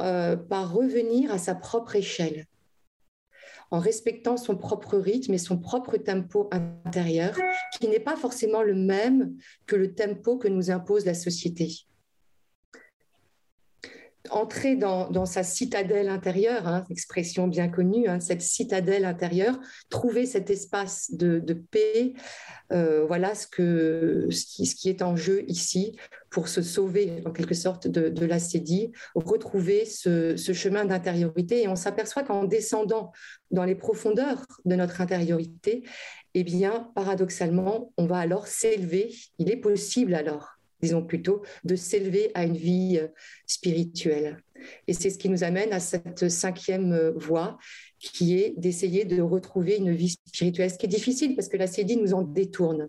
[0.00, 2.46] euh, par revenir à sa propre échelle,
[3.70, 7.36] en respectant son propre rythme et son propre tempo intérieur,
[7.78, 9.36] qui n'est pas forcément le même
[9.66, 11.86] que le tempo que nous impose la société
[14.30, 19.58] entrer dans, sa citadelle intérieure, hein, expression bien connue, hein, cette citadelle intérieure,
[19.90, 22.14] trouver cet espace de, paix,
[22.72, 25.96] euh, voilà ce, que, ce qui, est en jeu ici
[26.30, 31.62] pour se sauver en quelque sorte de, de l'acédie, retrouver ce, chemin d'intériorité.
[31.62, 33.12] Et on s'aperçoit qu'en descendant
[33.50, 35.82] dans les profondeurs de notre intériorité,
[36.34, 39.14] eh bien, paradoxalement, on va alors s'élever.
[39.38, 40.51] Il est possible alors
[40.82, 43.08] disons plutôt, de s'élever à une vie euh,
[43.46, 44.42] spirituelle.
[44.86, 47.58] Et c'est ce qui nous amène à cette cinquième euh, voie,
[47.98, 51.66] qui est d'essayer de retrouver une vie spirituelle, ce qui est difficile parce que la
[51.66, 52.88] CEDI nous en détourne.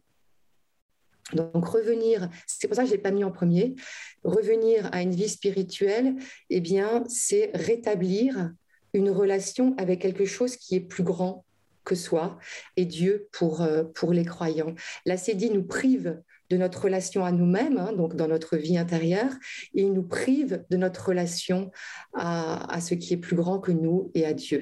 [1.34, 3.76] Donc revenir, c'est pour ça que je l'ai pas mis en premier,
[4.24, 6.16] revenir à une vie spirituelle,
[6.50, 8.52] eh bien, c'est rétablir
[8.94, 11.46] une relation avec quelque chose qui est plus grand
[11.86, 12.40] que soi
[12.78, 14.74] et Dieu pour, euh, pour les croyants.
[15.06, 16.22] La CEDI nous prive
[16.54, 19.32] de notre relation à nous-mêmes, hein, donc dans notre vie intérieure,
[19.74, 21.72] il nous prive de notre relation
[22.14, 24.62] à, ce qui est plus grand que nous et à Dieu.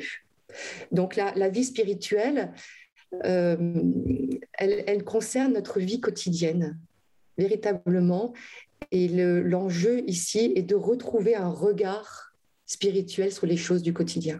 [0.91, 2.53] Donc la, vie spirituelle,
[3.25, 3.81] euh,
[4.53, 6.79] elle, concerne notre vie quotidienne,
[7.37, 8.33] véritablement.
[8.91, 12.33] Et l'enjeu ici est de retrouver un regard
[12.65, 14.39] spirituel sur les choses du quotidien.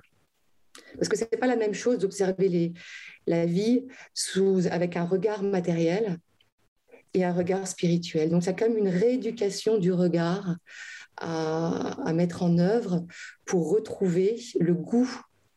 [0.95, 2.74] Parce que ce n'est pas la même chose d'observer
[3.28, 3.88] la vie
[4.72, 6.18] avec un regard matériel
[7.14, 8.30] et un regard spirituel.
[8.30, 10.55] Donc, c'est comme une rééducation du regard
[11.18, 13.05] à, mettre en œuvre
[13.45, 15.09] pour retrouver le goût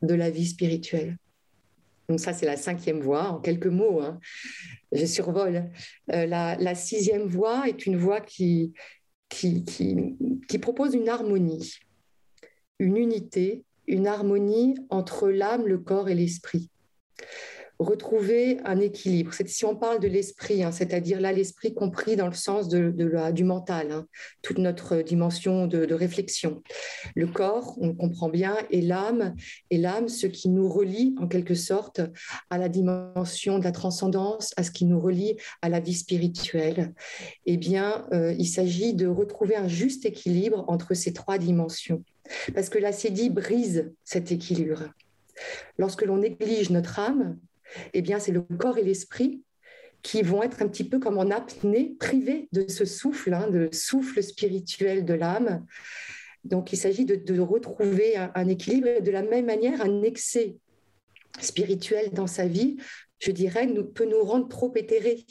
[0.03, 1.17] de la vie spirituelle.
[2.09, 4.03] Donc ça, c'est la cinquième voie, en quelques mots.
[4.03, 4.19] Hein.
[4.93, 5.71] Je survole.
[6.13, 8.75] Euh, la, sixième voie est une voie qui,
[9.31, 11.73] qui propose une harmonie,
[12.79, 16.71] une unité, une harmonie entre l'âme, le corps et l'esprit
[17.85, 19.33] retrouver un équilibre.
[19.47, 22.91] Si on parle de l'esprit, hein, c'est-à-dire là l'esprit compris dans le sens de,
[23.31, 24.07] du mental, hein,
[24.43, 26.63] toute notre dimension de, réflexion.
[27.15, 29.35] Le corps, on comprend bien, et l'âme,
[29.71, 32.01] et l'âme, ce qui nous relie en quelque sorte
[32.51, 36.93] à la dimension de la transcendance, à ce qui nous relie à la vie spirituelle.
[37.47, 42.03] Eh bien, euh, il s'agit de retrouver un juste équilibre entre ces trois dimensions.
[42.55, 44.85] Parce que la dit brise cet équilibre.
[45.79, 47.39] Lorsque l'on néglige notre âme,
[47.93, 49.43] eh bien, c'est le corps et l'esprit
[50.03, 53.71] qui vont être un petit peu comme en apnée, privés de ce souffle, hein, de
[53.73, 55.67] souffle spirituel de l'âme.
[56.45, 60.57] Donc, il s'agit de, retrouver un, équilibre de la même manière, un excès
[61.41, 62.77] spirituel dans sa vie,
[63.19, 65.25] je dirais, peut nous rendre trop éthérés.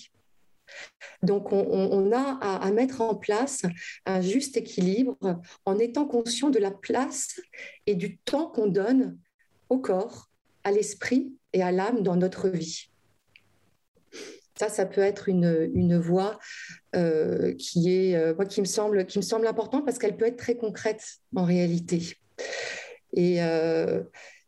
[1.21, 3.61] Donc, on, a à, mettre en place
[4.07, 5.17] un juste équilibre
[5.65, 7.39] en étant conscient de la place
[7.85, 9.19] et du temps qu'on donne
[9.69, 10.31] au corps,
[10.63, 12.89] à l'esprit et à l'âme dans notre vie.
[14.59, 16.39] Ça, ça peut être une, une voie
[16.95, 20.37] euh, qui, est, euh, qui, me semble, qui me semble importante parce qu'elle peut être
[20.37, 21.03] très concrète
[21.35, 22.17] en réalité.
[23.13, 24.03] Et euh,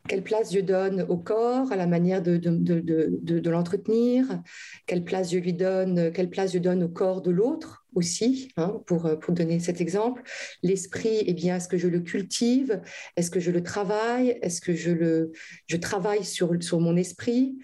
[0.07, 4.41] quelle place je donne au corps, à la manière de, l'entretenir,
[4.85, 8.81] quelle place je lui donne, quelle place je donne au corps de l'autre aussi, hein,
[8.85, 10.21] pour, pour donner cet exemple.
[10.61, 12.81] L'esprit, eh bien, est-ce que je le cultive?
[13.15, 14.37] Est-ce que je le travaille?
[14.41, 15.29] Est-ce que je,
[15.67, 17.57] je travaille sur, sur mon esprit?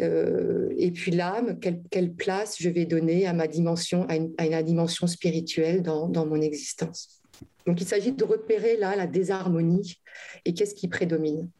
[0.00, 4.32] Euh, et puis l'âme, quelle, quelle, place je vais donner à ma dimension, à une,
[4.38, 7.20] à une dimension spirituelle dans, dans mon existence?
[7.66, 10.00] Donc il s'agit de repérer là la désharmonie
[10.44, 11.50] et qu'est-ce qui prédomine.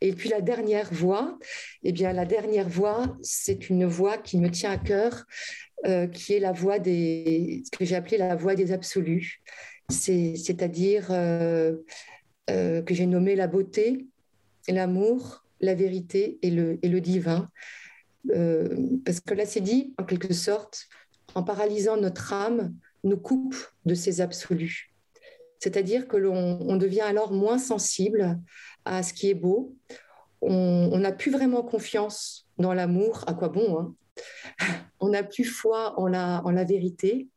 [0.00, 1.38] Et puis la dernière voie,
[1.82, 5.24] eh bien la dernière voie, c'est une voie qui me tient à cœur,
[5.86, 9.40] euh, qui est la voie des, ce que j'ai appelé la voie des absolus,
[9.88, 11.76] c'est-à-dire euh,
[12.50, 14.06] euh, que j'ai nommé la beauté,
[14.68, 17.48] l'amour, la vérité et le, et le divin.
[19.04, 20.88] parce que là, c'est dit, en quelque sorte,
[21.34, 22.74] en paralysant notre âme,
[23.04, 24.87] nous coupe de ces absolus.
[25.60, 28.38] C'est-à-dire que l'on devient alors moins sensible
[28.84, 29.76] à ce qui est beau.
[30.40, 33.94] On n'a plus vraiment confiance dans l'amour, à quoi bon hein?
[35.00, 37.28] On n'a plus foi en la, vérité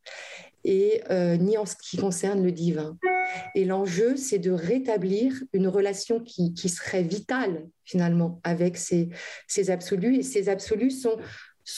[0.64, 2.98] et euh, ni en ce qui concerne le divin.
[3.56, 9.10] Et l'enjeu, c'est de rétablir une relation qui, serait vitale finalement avec ces,
[9.48, 10.18] ces absolus.
[10.18, 11.18] Et ces absolus sont,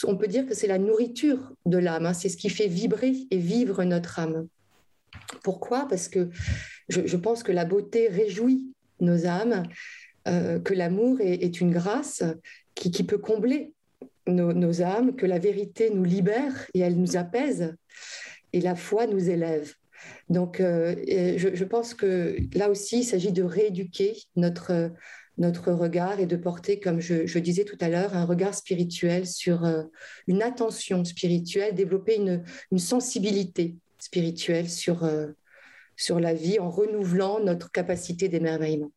[0.05, 2.13] on peut dire que c'est la nourriture de l'âme, hein.
[2.13, 4.47] c'est ce qui fait vibrer et vivre notre âme.
[5.43, 5.87] Pourquoi?
[5.87, 6.29] Parce que
[6.89, 9.63] je, pense que la beauté réjouit nos âmes,
[10.27, 12.23] euh, que l'amour est, une grâce
[12.75, 13.73] qui, peut combler
[14.27, 17.75] nos, âmes, que la vérité nous libère et elle nous apaise.
[18.53, 19.73] et la foi nous élève.
[20.29, 20.95] Donc, euh,
[21.37, 24.91] je, pense que là aussi, il s'agit de rééduquer notre,
[25.37, 29.65] notre regard et de porter, comme je, disais tout à l'heure, un regard spirituel sur
[29.65, 29.83] euh,
[30.27, 35.31] une attention spirituelle, développer une, une sensibilité spirituelle sur, euh,
[35.97, 38.91] sur la vie en renouvelant notre capacité d'émerveillement.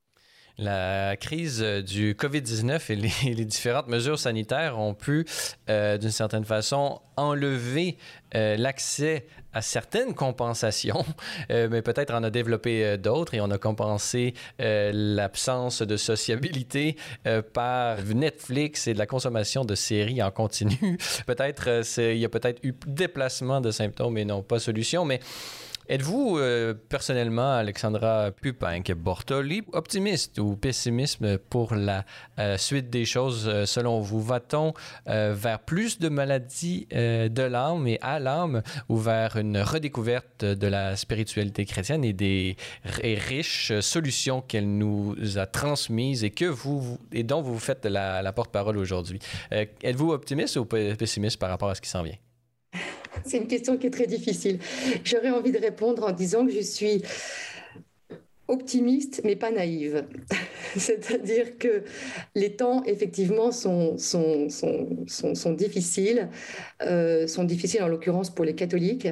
[0.58, 2.96] La crise du COVID-19 et
[3.34, 5.26] les, différentes mesures sanitaires ont pu,
[5.68, 7.98] euh, d'une certaine façon, enlever
[8.34, 11.04] euh, l'accès à certaines compensations,
[11.50, 16.96] euh, mais peut-être en a développé d'autres et on a compensé l'absence de sociabilité
[17.52, 20.98] par Netflix et de la consommation de séries en continu.
[21.26, 25.20] peut-être il y a peut-être eu déplacement de symptômes et non pas solution, mais
[25.88, 32.04] Êtes-vous euh, personnellement, Alexandra Pupin-Bortoli, optimiste ou pessimiste pour la
[32.40, 34.20] euh, suite des choses euh, selon vous?
[34.20, 34.74] Va-t-on
[35.06, 40.96] vers plus de maladies de l'âme et à l'âme ou vers une redécouverte de la
[40.96, 47.42] spiritualité chrétienne et des riches solutions qu'elle nous a transmises et, que vous, et dont
[47.42, 49.20] vous faites la porte-parole aujourd'hui?
[49.50, 52.16] Êtes-vous optimiste ou pessimiste par rapport à ce qui s'en vient?
[53.24, 54.58] C'est une question qui est très difficile.
[55.04, 57.02] J'aurais envie de répondre en disant que je suis
[58.48, 60.04] optimiste, mais pas naïve.
[60.76, 61.82] C'est-à-dire que
[62.34, 66.28] les temps, effectivement, sont, sont, sont, sont, difficiles,
[66.82, 69.08] euh, sont difficiles en l'occurrence pour les catholiques.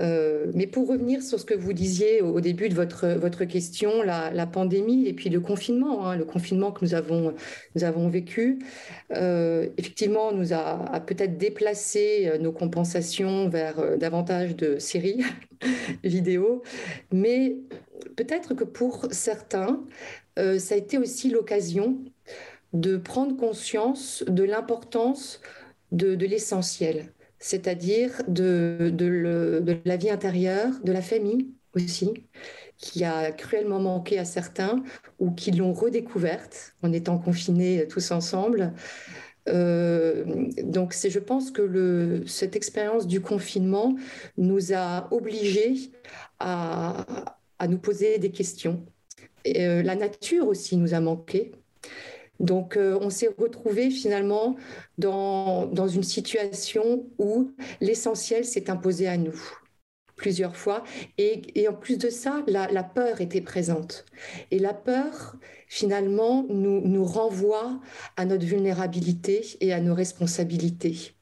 [0.00, 4.02] Euh, mais pour revenir sur ce que vous disiez au, début de votre, votre question,
[4.02, 7.34] la, pandémie et puis le confinement, hein, le confinement que nous avons,
[7.74, 8.58] nous avons vécu,
[9.14, 15.22] euh, effectivement, nous a, peut-être déplacé euh, nos compensations vers davantage de séries
[16.04, 16.62] vidéo,
[17.12, 17.56] mais
[18.16, 19.84] peut-être que pour certains,
[20.36, 21.98] ça a été aussi l'occasion
[22.72, 25.40] de prendre conscience de l'importance
[25.92, 27.13] de, de l'essentiel
[27.44, 32.14] c'est-à-dire de, la vie intérieure, de la famille aussi,
[32.78, 34.82] qui a cruellement manqué à certains
[35.18, 38.72] ou qui l'ont redécouverte en étant confinés tous ensemble.
[39.50, 40.24] Euh,
[40.62, 43.94] donc, je pense que cette expérience du confinement
[44.38, 45.90] nous a obligés
[46.40, 47.04] à,
[47.68, 48.86] nous poser des questions.
[49.54, 51.52] Euh, la nature aussi nous a manqué.
[52.40, 54.56] Donc, euh, on s'est retrouvé finalement
[54.98, 59.40] dans, dans une situation où l'essentiel s'est imposé à nous
[60.16, 60.84] plusieurs fois.
[61.18, 64.04] Et, en plus de ça, la, peur était présente.
[64.50, 65.36] Et la peur,
[65.68, 67.80] finalement, nous, nous renvoie
[68.16, 71.12] à notre vulnérabilité et à nos responsabilités.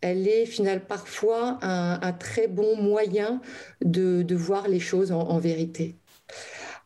[0.00, 3.40] Elle est finalement parfois un, très bon moyen
[3.84, 5.96] de, de voir les choses en vérité.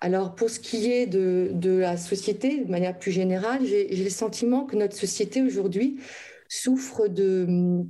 [0.04, 4.64] Alors, pour ce qui est de, la société, de manière plus générale, j'ai le sentiment
[4.64, 6.00] que notre société aujourd'hui
[6.48, 7.88] souffre d'une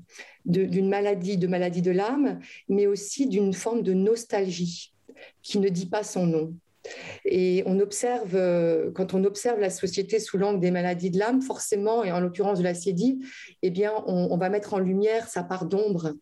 [0.91, 2.39] maladie, de maladie de l'âme,
[2.69, 4.93] mais aussi d'une forme de nostalgie
[5.43, 6.55] qui ne dit pas son nom.
[7.25, 11.43] Et on observe, euh, quand on observe la société sous l'angle des maladies de l'âme,
[11.43, 13.21] forcément, et en l'occurrence de la cédie,
[13.63, 16.15] eh bien, on, va mettre en lumière sa part d'ombre.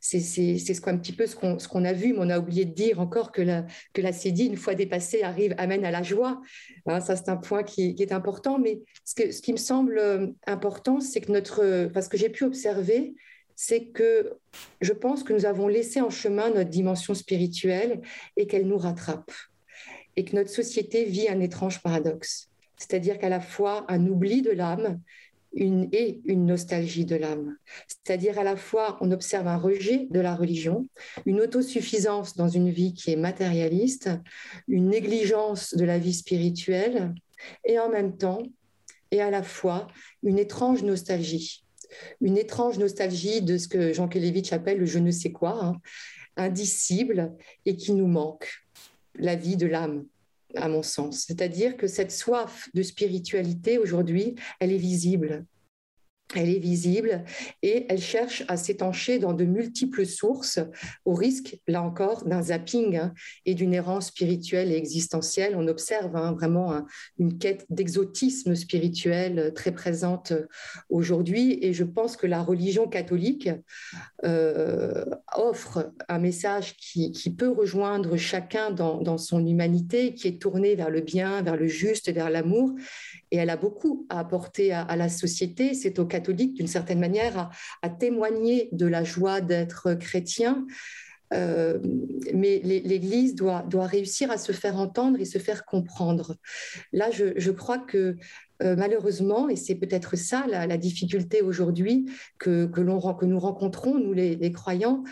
[0.00, 3.00] C'est ce un petit peu ce qu'on a vu, mais on a oublié de dire
[3.00, 6.40] encore que la, que la cédie, une fois dépassée, arrive, amène à la joie.
[6.86, 8.58] Hein, ça, c'est un point qui, est important.
[8.58, 12.28] Mais ce, que, ce qui me semble euh, important, c'est que notre, parce que j'ai
[12.28, 13.14] pu observer,
[13.56, 14.34] c'est que
[14.80, 18.00] je pense que nous avons laissé en chemin notre dimension spirituelle
[18.36, 19.30] et qu'elle nous rattrape
[20.16, 24.50] et que notre société vit un étrange paradoxe, c'est-à-dire qu'à la fois un oubli de
[24.50, 25.00] l'âme
[25.56, 27.56] et une nostalgie de l'âme.
[27.86, 30.88] C'est-à-dire à la fois on observe un rejet de la religion,
[31.26, 34.10] une autosuffisance dans une vie qui est matérialiste,
[34.66, 37.14] une négligence de la vie spirituelle,
[37.64, 38.42] et en même temps,
[39.10, 39.86] et à la fois,
[40.22, 41.64] une étrange nostalgie.
[42.20, 45.80] Une étrange nostalgie de ce que Jean Kelevitch appelle le je ne sais quoi, hein,
[46.36, 47.32] indicible
[47.64, 48.63] et qui nous manque
[49.16, 50.06] la vie de l'âme,
[50.56, 51.24] à mon sens.
[51.26, 55.46] C'est-à-dire que cette soif de spiritualité, aujourd'hui, elle est visible
[56.36, 57.24] elle est visible
[57.62, 60.60] et elle cherche à s'étancher dans de multiples sources
[61.04, 63.14] au risque, là encore, d'un zapping hein,
[63.46, 65.54] et d'une errance spirituelle et existentielle.
[65.56, 66.84] On observe hein, vraiment
[67.18, 70.32] une quête d'exotisme spirituel très présente
[70.88, 73.50] aujourd'hui et je pense que la religion catholique
[74.24, 75.04] euh,
[75.36, 81.00] offre un message qui, peut rejoindre chacun dans, son humanité, qui est tourné vers le
[81.00, 82.74] bien, vers le juste, vers l'amour
[83.34, 85.74] et elle a beaucoup à apporter à, la société.
[85.74, 87.50] C'est au catholique, d'une certaine manière,
[87.82, 90.64] à, témoigner de la joie d'être chrétien.
[91.32, 91.80] Euh,
[92.32, 96.36] mais l'Église doit, doit réussir à se faire entendre et se faire comprendre.
[96.92, 98.16] Là, je, crois que
[98.60, 102.08] malheureusement, et c'est peut-être ça la, difficulté aujourd'hui
[102.38, 105.02] que, que, que nous rencontrons, nous les, croyants,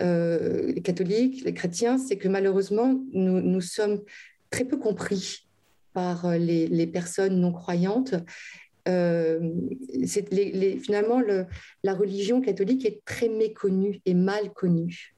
[0.00, 4.00] les catholiques, les chrétiens, c'est que malheureusement, nous sommes
[4.50, 5.47] très peu compris
[5.92, 8.14] par les, les personnes non croyantes
[8.88, 9.38] euh,
[10.82, 11.20] finalement,
[11.84, 15.14] la religion catholique est très méconnue et mal connue.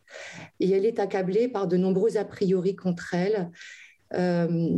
[0.58, 3.50] Et elle est accablée par de nombreux a priori contre elle.
[4.14, 4.76] Euh,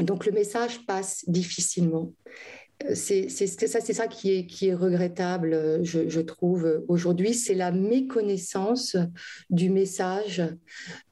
[0.00, 2.12] donc le message passe difficilement.
[2.94, 7.34] C'est ça, qui est, regrettable, je, trouve, aujourd'hui.
[7.34, 8.96] C'est la méconnaissance
[9.50, 10.42] du message,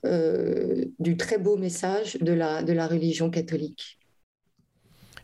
[0.05, 4.00] euh, du très beau message de la religion catholique.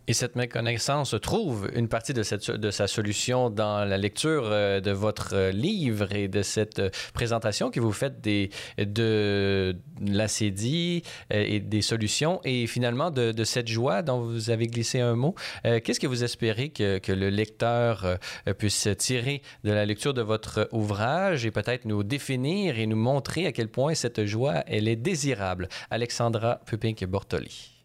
[0.09, 5.35] Et cette méconnaissance trouve une partie de, sa solution dans la lecture euh, de votre
[5.35, 12.41] euh, livre et de cette euh, présentation que vous faites de l'acédie et des solutions
[12.45, 15.35] et finalement de, cette joie dont vous avez glissé un mot.
[15.65, 18.19] Qu'est-ce que vous espérez que, que, le lecteur
[18.59, 23.47] puisse tirer de la lecture de votre ouvrage et peut-être nous définir et nous montrer
[23.47, 25.69] à quel point cette joie, elle est désirable?
[25.91, 27.76] Alexandra Pupink-Bortoli.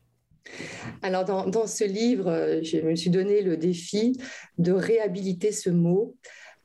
[1.02, 4.18] Alors, dans, ce livre, euh, je me suis donné le défi
[4.58, 6.16] de réhabiliter ce mot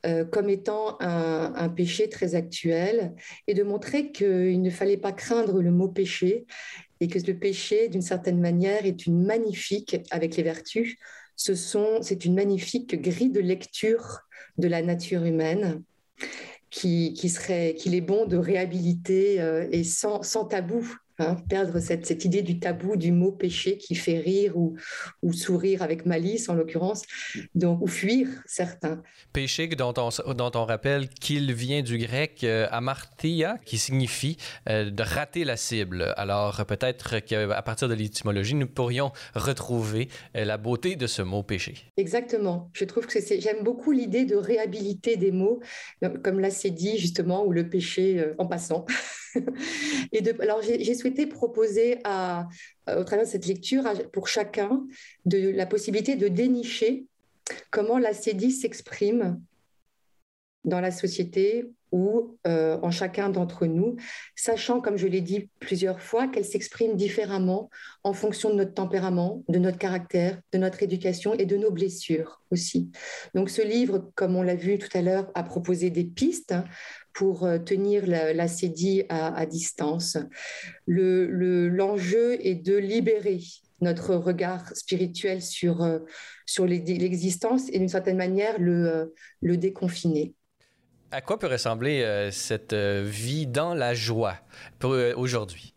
[0.04, 3.14] euh, comme étant un, péché très actuel
[3.46, 6.46] et de montrer qu'il ne fallait pas craindre le mot péché
[7.00, 10.96] et que le péché, d'une certaine manière, est une magnifique, avec les vertus,
[11.34, 11.54] ce
[12.00, 14.20] c'est une magnifique grille de lecture
[14.56, 15.82] de la nature humaine
[16.70, 22.26] qui, serait, qu'il est bon de réhabiliter euh, et sans tabou Hein, perdre cette, cette,
[22.26, 24.76] idée du tabou du mot péché qui fait rire ou,
[25.22, 27.04] ou sourire avec malice en l'occurrence,
[27.54, 29.02] donc ou fuir certains.
[29.32, 34.36] Péché dont on, dont on rappelle qu'il vient du grec euh, amartia, qui signifie
[34.68, 36.12] euh, de rater la cible.
[36.18, 41.42] Alors peut-être qu'à partir de l'étymologie, nous pourrions retrouver euh, la beauté de ce mot
[41.42, 41.76] péché.
[41.96, 42.70] Exactement.
[42.74, 45.60] Je trouve que c'est, j'aime beaucoup l'idée de réhabiliter des mots,
[46.22, 48.84] comme là c'est dit justement, ou le péché en passant.
[50.12, 52.48] Et alors j'ai souhaité proposer à,
[52.88, 54.84] au travers de cette lecture pour chacun
[55.24, 57.06] de la possibilité de dénicher
[57.70, 59.40] comment la CEDI s'exprime
[60.64, 63.96] dans la société ou euh, en chacun d'entre nous,
[64.34, 67.70] sachant, comme je l'ai dit plusieurs fois, qu'elle s'exprime différemment
[68.02, 72.42] en fonction de notre tempérament, de notre caractère, de notre éducation et de nos blessures
[72.50, 72.90] aussi.
[73.34, 76.54] Donc ce livre, comme on l'a vu tout à l'heure, a proposé des pistes
[77.16, 78.46] pour euh, tenir la, la
[79.08, 80.18] à, distance.
[80.86, 83.40] L'enjeu le, est de libérer
[83.80, 86.00] notre regard spirituel sur, euh,
[86.44, 89.10] sur l'existence et d'une certaine manière le,
[89.42, 90.34] euh, déconfiner.
[91.10, 94.34] À quoi peut ressembler cette vie dans la joie
[94.82, 95.75] aujourd'hui?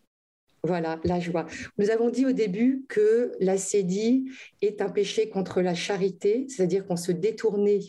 [0.62, 1.46] Voilà, la joie.
[1.78, 4.30] Nous avons dit au début que la sédie
[4.60, 7.80] est un péché contre la charité, c'est-à-dire qu'on se détournait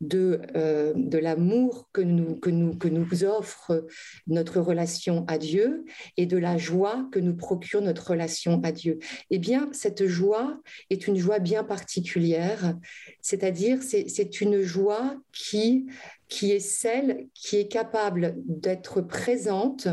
[0.00, 3.86] de, euh, de l'amour que nous, que, nous, que nous offre
[4.26, 5.84] notre relation à Dieu
[6.16, 8.98] et de la joie que nous procure notre relation à Dieu.
[9.30, 10.60] Eh bien, cette joie
[10.90, 12.76] est une joie bien particulière,
[13.20, 15.86] c'est-à-dire c'est une joie qui,
[16.28, 19.88] qui est celle qui est capable d'être présente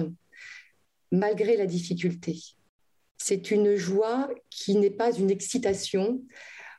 [1.12, 2.38] malgré la difficulté.
[3.18, 6.22] C'est une joie qui n'est pas une excitation,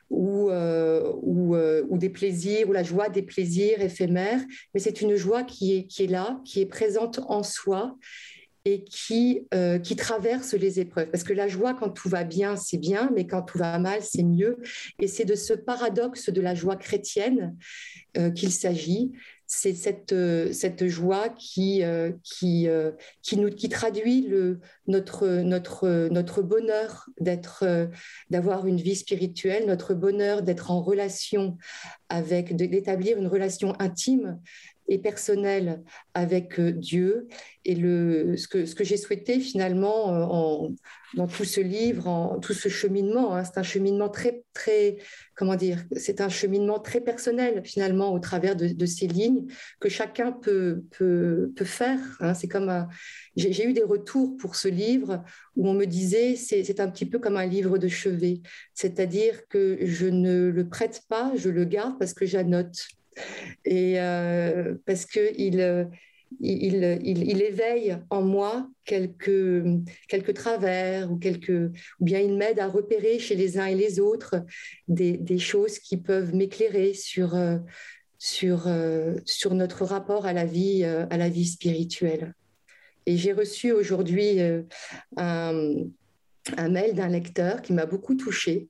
[0.09, 4.41] ou, euh, euh, ou, des plaisirs, ou la joie des plaisirs éphémères,
[4.73, 7.97] mais c'est une joie qui est, là, qui est présente en soi
[8.65, 8.83] et
[9.53, 11.09] euh, qui traverse les épreuves.
[11.09, 14.01] Parce que la joie, quand tout va bien, c'est bien, mais quand tout va mal,
[14.01, 14.57] c'est mieux.
[14.99, 17.55] Et c'est de ce paradoxe de la joie chrétienne
[18.35, 19.11] qu'il s'agit
[19.51, 22.11] c'est cette, euh, cette joie qui, euh,
[22.43, 22.91] euh,
[23.71, 24.29] traduit
[24.87, 27.09] notre, bonheur
[28.29, 31.57] d'avoir une vie spirituelle, notre bonheur d'être en relation
[32.09, 34.39] avec, d'établir une relation intime
[34.89, 35.83] et personnelle
[36.13, 37.27] avec Dieu.
[37.65, 40.73] Et le, ce que, ce que j'ai souhaité finalement en,
[41.15, 44.97] dans tout ce livre, en, tout ce cheminement, hein, c'est un cheminement très, très,
[45.35, 49.45] comment dire, c'est un cheminement très personnel finalement au travers de, ces lignes
[49.79, 51.99] que chacun peut, peut, peut faire.
[52.19, 52.33] Hein.
[52.33, 52.87] C'est comme
[53.35, 55.23] j'ai eu des retours pour ce livre
[55.55, 58.41] où on me disait c'est un petit peu comme un livre de chevet,
[58.73, 62.87] c'est-à-dire que je ne le prête pas, je le garde parce que j'annote
[63.65, 65.89] et euh, parce que il,
[66.39, 69.63] il, il, éveille en moi quelques,
[70.07, 71.49] quelques travers ou, quelques,
[71.99, 74.35] ou bien il m'aide à repérer chez les uns et les autres
[74.87, 77.57] des, des choses qui peuvent m'éclairer sur, euh,
[78.17, 82.33] sur, euh, sur notre rapport à la vie, à la vie spirituelle.
[83.05, 84.39] Et j'ai reçu aujourd'hui
[85.17, 85.73] un,
[86.57, 88.69] un mail d'un lecteur qui m'a beaucoup touchée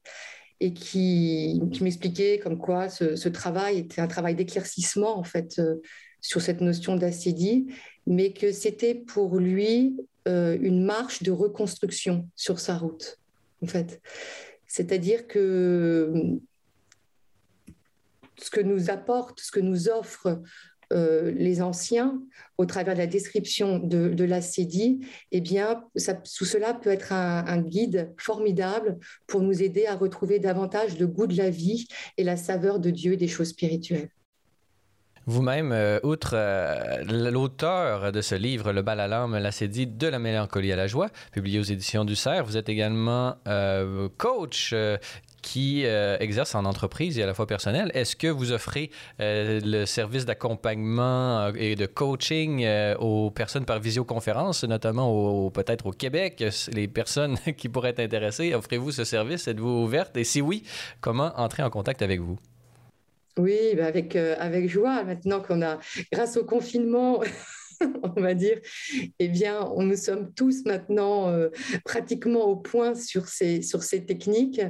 [0.59, 5.75] et qui, m'expliquait comme quoi ce, travail était un travail d'éclaircissement en fait euh,
[6.21, 7.67] sur cette notion d'acédie,
[8.05, 9.97] mais que c'était pour lui
[10.27, 13.19] euh, une marche de reconstruction sur sa route
[13.63, 14.01] en fait.
[14.67, 16.13] C'est-à-dire que
[18.37, 20.41] ce que nous apporte, ce que nous offre
[20.91, 22.21] euh, les anciens,
[22.57, 25.83] au travers de la description de, de l'acédie, eh bien,
[26.23, 31.27] sous cela peut être un, guide formidable pour nous aider à retrouver davantage le goût
[31.27, 31.87] de la vie
[32.17, 34.09] et la saveur de Dieu et des choses spirituelles.
[35.29, 40.17] Vous-même, euh, outre euh, l'auteur de ce livre, Le bal à l'âme, l'acédie de la
[40.17, 43.35] mélancolie à la joie, publié aux éditions du Cerf, vous êtes également
[44.17, 44.73] coach
[45.41, 47.91] qui euh, exercent en entreprise et à la fois personnel.
[47.93, 52.67] Est-ce que vous offrez euh, le service d'accompagnement euh, et de coaching
[52.99, 58.53] aux personnes par visioconférence, notamment peut-être au Québec, les personnes qui pourraient être intéressées?
[58.53, 59.47] Offrez-vous ce service?
[59.47, 60.17] Êtes-vous ouverte?
[60.17, 60.63] Et si oui,
[61.01, 62.37] comment entrer en contact avec vous?
[63.39, 65.03] Oui, ben avec, avec joie.
[65.05, 65.79] Maintenant qu'on a,
[66.11, 67.21] grâce au confinement,
[68.03, 68.59] on va dire,
[69.19, 71.49] eh bien, on, nous sommes tous maintenant euh,
[71.85, 74.61] pratiquement au point sur ces, sur ces techniques.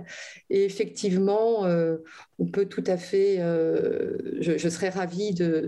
[0.49, 1.97] Et effectivement, euh,
[2.37, 5.67] on peut tout à fait, euh, je, serais ravie de,